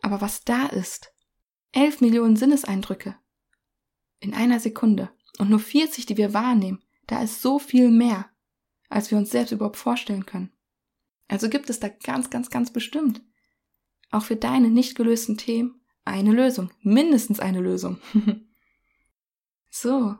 Aber 0.00 0.20
was 0.20 0.44
da 0.44 0.66
ist, 0.66 1.12
elf 1.72 2.00
Millionen 2.00 2.36
Sinneseindrücke 2.36 3.16
in 4.20 4.34
einer 4.34 4.60
Sekunde 4.60 5.10
und 5.38 5.50
nur 5.50 5.60
40, 5.60 6.06
die 6.06 6.16
wir 6.16 6.34
wahrnehmen, 6.34 6.82
da 7.06 7.22
ist 7.22 7.42
so 7.42 7.58
viel 7.58 7.90
mehr, 7.90 8.30
als 8.88 9.10
wir 9.10 9.18
uns 9.18 9.30
selbst 9.30 9.52
überhaupt 9.52 9.76
vorstellen 9.76 10.26
können. 10.26 10.52
Also 11.28 11.48
gibt 11.48 11.68
es 11.70 11.80
da 11.80 11.88
ganz, 11.88 12.30
ganz, 12.30 12.50
ganz 12.50 12.72
bestimmt 12.72 13.22
auch 14.10 14.22
für 14.22 14.36
deine 14.36 14.70
nicht 14.70 14.96
gelösten 14.96 15.36
Themen 15.36 15.80
eine 16.04 16.32
Lösung, 16.32 16.70
mindestens 16.80 17.40
eine 17.40 17.60
Lösung. 17.60 18.00
so, 19.70 20.16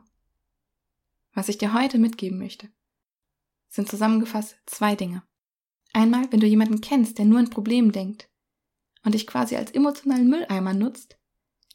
was 1.33 1.49
ich 1.49 1.57
dir 1.57 1.73
heute 1.73 1.97
mitgeben 1.97 2.37
möchte, 2.37 2.69
sind 3.67 3.89
zusammengefasst 3.89 4.57
zwei 4.65 4.95
Dinge. 4.95 5.23
Einmal, 5.93 6.31
wenn 6.31 6.39
du 6.39 6.47
jemanden 6.47 6.81
kennst, 6.81 7.17
der 7.17 7.25
nur 7.25 7.39
an 7.39 7.49
Problemen 7.49 7.91
denkt 7.91 8.28
und 9.03 9.13
dich 9.13 9.27
quasi 9.27 9.55
als 9.55 9.71
emotionalen 9.71 10.29
Mülleimer 10.29 10.73
nutzt, 10.73 11.17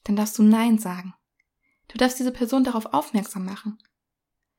dann 0.05 0.17
darfst 0.17 0.39
du 0.39 0.43
Nein 0.43 0.79
sagen. 0.79 1.15
Du 1.89 1.99
darfst 1.99 2.19
diese 2.19 2.33
Person 2.33 2.65
darauf 2.65 2.87
aufmerksam 2.87 3.45
machen. 3.45 3.79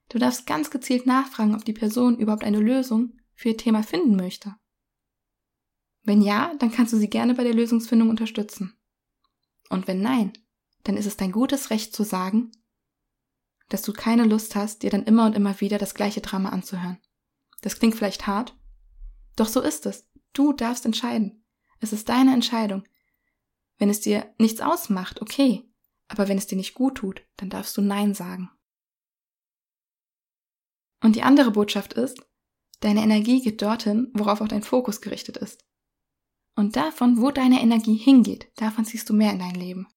Du 0.09 0.19
darfst 0.19 0.45
ganz 0.45 0.69
gezielt 0.69 1.05
nachfragen, 1.05 1.55
ob 1.55 1.65
die 1.65 1.73
Person 1.73 2.17
überhaupt 2.17 2.43
eine 2.43 2.59
Lösung 2.59 3.19
für 3.33 3.49
ihr 3.49 3.57
Thema 3.57 3.83
finden 3.83 4.15
möchte. 4.15 4.55
Wenn 6.03 6.21
ja, 6.21 6.53
dann 6.59 6.71
kannst 6.71 6.93
du 6.93 6.97
sie 6.97 7.09
gerne 7.09 7.33
bei 7.33 7.43
der 7.43 7.55
Lösungsfindung 7.55 8.09
unterstützen. 8.09 8.77
Und 9.69 9.87
wenn 9.87 10.01
nein, 10.01 10.33
dann 10.83 10.97
ist 10.97 11.07
es 11.07 11.17
dein 11.17 11.31
gutes 11.31 11.71
Recht 11.71 11.95
zu 11.95 12.03
sagen, 12.03 12.51
dass 13.69 13.81
du 13.81 13.93
keine 13.93 14.25
Lust 14.25 14.55
hast, 14.55 14.83
dir 14.83 14.91
dann 14.91 15.03
immer 15.03 15.25
und 15.25 15.35
immer 15.35 15.59
wieder 15.59 15.79
das 15.79 15.95
gleiche 15.95 16.21
Drama 16.21 16.49
anzuhören. 16.49 16.99
Das 17.61 17.79
klingt 17.79 17.95
vielleicht 17.95 18.27
hart, 18.27 18.55
doch 19.35 19.47
so 19.47 19.61
ist 19.61 19.87
es. 19.87 20.07
Du 20.33 20.53
darfst 20.53 20.85
entscheiden. 20.85 21.44
Es 21.79 21.93
ist 21.93 22.09
deine 22.09 22.33
Entscheidung. 22.33 22.83
Wenn 23.77 23.89
es 23.89 24.01
dir 24.01 24.33
nichts 24.37 24.61
ausmacht, 24.61 25.21
okay, 25.21 25.69
aber 26.07 26.27
wenn 26.27 26.37
es 26.37 26.47
dir 26.47 26.55
nicht 26.55 26.73
gut 26.73 26.95
tut, 26.95 27.23
dann 27.37 27.49
darfst 27.49 27.75
du 27.77 27.81
Nein 27.81 28.13
sagen. 28.13 28.49
Und 31.01 31.15
die 31.15 31.23
andere 31.23 31.51
Botschaft 31.51 31.93
ist, 31.93 32.25
deine 32.79 33.03
Energie 33.03 33.41
geht 33.41 33.61
dorthin, 33.61 34.11
worauf 34.13 34.41
auch 34.41 34.47
dein 34.47 34.63
Fokus 34.63 35.01
gerichtet 35.01 35.37
ist. 35.37 35.65
Und 36.55 36.75
davon, 36.75 37.21
wo 37.21 37.31
deine 37.31 37.61
Energie 37.61 37.97
hingeht, 37.97 38.51
davon 38.55 38.85
ziehst 38.85 39.09
du 39.09 39.13
mehr 39.13 39.33
in 39.33 39.39
dein 39.39 39.55
Leben. 39.55 39.87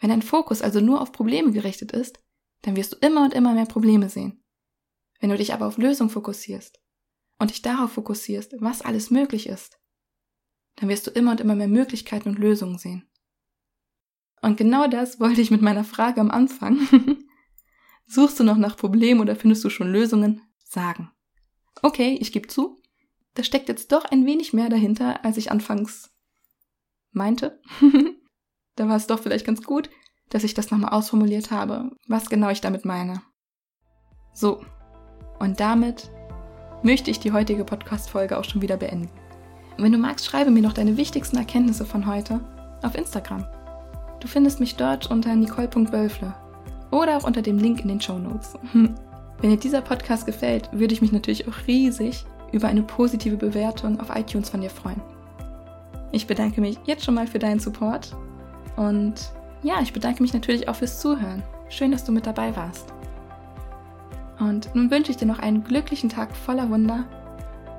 Wenn 0.00 0.10
dein 0.10 0.22
Fokus 0.22 0.60
also 0.60 0.80
nur 0.80 1.00
auf 1.00 1.12
Probleme 1.12 1.52
gerichtet 1.52 1.92
ist, 1.92 2.18
dann 2.62 2.76
wirst 2.76 2.92
du 2.92 2.96
immer 2.96 3.24
und 3.24 3.32
immer 3.32 3.54
mehr 3.54 3.66
Probleme 3.66 4.08
sehen. 4.08 4.42
Wenn 5.20 5.30
du 5.30 5.36
dich 5.36 5.54
aber 5.54 5.66
auf 5.66 5.78
Lösung 5.78 6.10
fokussierst 6.10 6.80
und 7.38 7.50
dich 7.50 7.62
darauf 7.62 7.92
fokussierst, 7.92 8.56
was 8.58 8.82
alles 8.82 9.10
möglich 9.10 9.48
ist, 9.48 9.78
dann 10.76 10.88
wirst 10.88 11.06
du 11.06 11.10
immer 11.10 11.32
und 11.32 11.40
immer 11.40 11.54
mehr 11.54 11.68
Möglichkeiten 11.68 12.28
und 12.28 12.38
Lösungen 12.38 12.78
sehen. 12.78 13.08
Und 14.42 14.56
genau 14.56 14.86
das 14.86 15.18
wollte 15.18 15.40
ich 15.40 15.50
mit 15.50 15.62
meiner 15.62 15.84
Frage 15.84 16.20
am 16.20 16.30
Anfang. 16.30 16.78
Suchst 18.06 18.38
du 18.38 18.44
noch 18.44 18.56
nach 18.56 18.76
Problemen 18.76 19.20
oder 19.20 19.34
findest 19.34 19.64
du 19.64 19.70
schon 19.70 19.90
Lösungen? 19.90 20.42
Sagen. 20.62 21.10
Okay, 21.82 22.16
ich 22.20 22.32
gebe 22.32 22.48
zu, 22.48 22.80
da 23.34 23.42
steckt 23.42 23.68
jetzt 23.68 23.92
doch 23.92 24.04
ein 24.04 24.26
wenig 24.26 24.52
mehr 24.52 24.68
dahinter, 24.68 25.24
als 25.24 25.36
ich 25.36 25.50
anfangs 25.50 26.10
meinte. 27.12 27.60
da 28.76 28.88
war 28.88 28.96
es 28.96 29.06
doch 29.06 29.20
vielleicht 29.20 29.46
ganz 29.46 29.62
gut, 29.62 29.90
dass 30.28 30.44
ich 30.44 30.54
das 30.54 30.70
nochmal 30.70 30.92
ausformuliert 30.92 31.50
habe, 31.50 31.90
was 32.06 32.28
genau 32.28 32.50
ich 32.50 32.60
damit 32.60 32.84
meine. 32.84 33.22
So, 34.32 34.64
und 35.38 35.60
damit 35.60 36.10
möchte 36.82 37.10
ich 37.10 37.20
die 37.20 37.32
heutige 37.32 37.64
Podcast-Folge 37.64 38.38
auch 38.38 38.44
schon 38.44 38.62
wieder 38.62 38.76
beenden. 38.76 39.10
Wenn 39.78 39.92
du 39.92 39.98
magst, 39.98 40.24
schreibe 40.24 40.50
mir 40.50 40.62
noch 40.62 40.72
deine 40.72 40.96
wichtigsten 40.96 41.36
Erkenntnisse 41.36 41.84
von 41.84 42.06
heute 42.06 42.40
auf 42.82 42.94
Instagram. 42.94 43.44
Du 44.20 44.28
findest 44.28 44.58
mich 44.58 44.76
dort 44.76 45.10
unter 45.10 45.34
nicole.wölfle 45.34 46.34
oder 46.90 47.18
auch 47.18 47.24
unter 47.24 47.42
dem 47.42 47.58
Link 47.58 47.80
in 47.80 47.88
den 47.88 48.00
Show 48.00 48.18
Notes. 48.18 48.54
Wenn 48.72 49.50
dir 49.50 49.58
dieser 49.58 49.82
Podcast 49.82 50.24
gefällt, 50.24 50.70
würde 50.72 50.94
ich 50.94 51.02
mich 51.02 51.12
natürlich 51.12 51.46
auch 51.46 51.66
riesig 51.66 52.24
über 52.52 52.68
eine 52.68 52.82
positive 52.82 53.36
Bewertung 53.36 54.00
auf 54.00 54.14
iTunes 54.14 54.48
von 54.48 54.62
dir 54.62 54.70
freuen. 54.70 55.02
Ich 56.10 56.26
bedanke 56.26 56.62
mich 56.62 56.78
jetzt 56.86 57.04
schon 57.04 57.14
mal 57.14 57.26
für 57.26 57.38
deinen 57.38 57.60
Support 57.60 58.16
und 58.76 59.14
ja, 59.62 59.82
ich 59.82 59.92
bedanke 59.92 60.22
mich 60.22 60.32
natürlich 60.32 60.68
auch 60.68 60.76
fürs 60.76 61.00
Zuhören. 61.00 61.42
Schön, 61.68 61.90
dass 61.90 62.04
du 62.04 62.12
mit 62.12 62.26
dabei 62.26 62.56
warst. 62.56 62.94
Und 64.38 64.74
nun 64.74 64.90
wünsche 64.90 65.10
ich 65.10 65.16
dir 65.18 65.26
noch 65.26 65.38
einen 65.38 65.64
glücklichen 65.64 66.08
Tag 66.08 66.34
voller 66.34 66.70
Wunder 66.70 67.04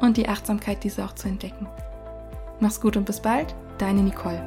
und 0.01 0.17
die 0.17 0.29
Achtsamkeit, 0.29 0.83
diese 0.83 1.03
auch 1.05 1.13
zu 1.13 1.27
entdecken. 1.27 1.67
Mach's 2.59 2.81
gut 2.81 2.97
und 2.97 3.05
bis 3.05 3.19
bald, 3.19 3.53
deine 3.77 4.01
Nicole. 4.01 4.41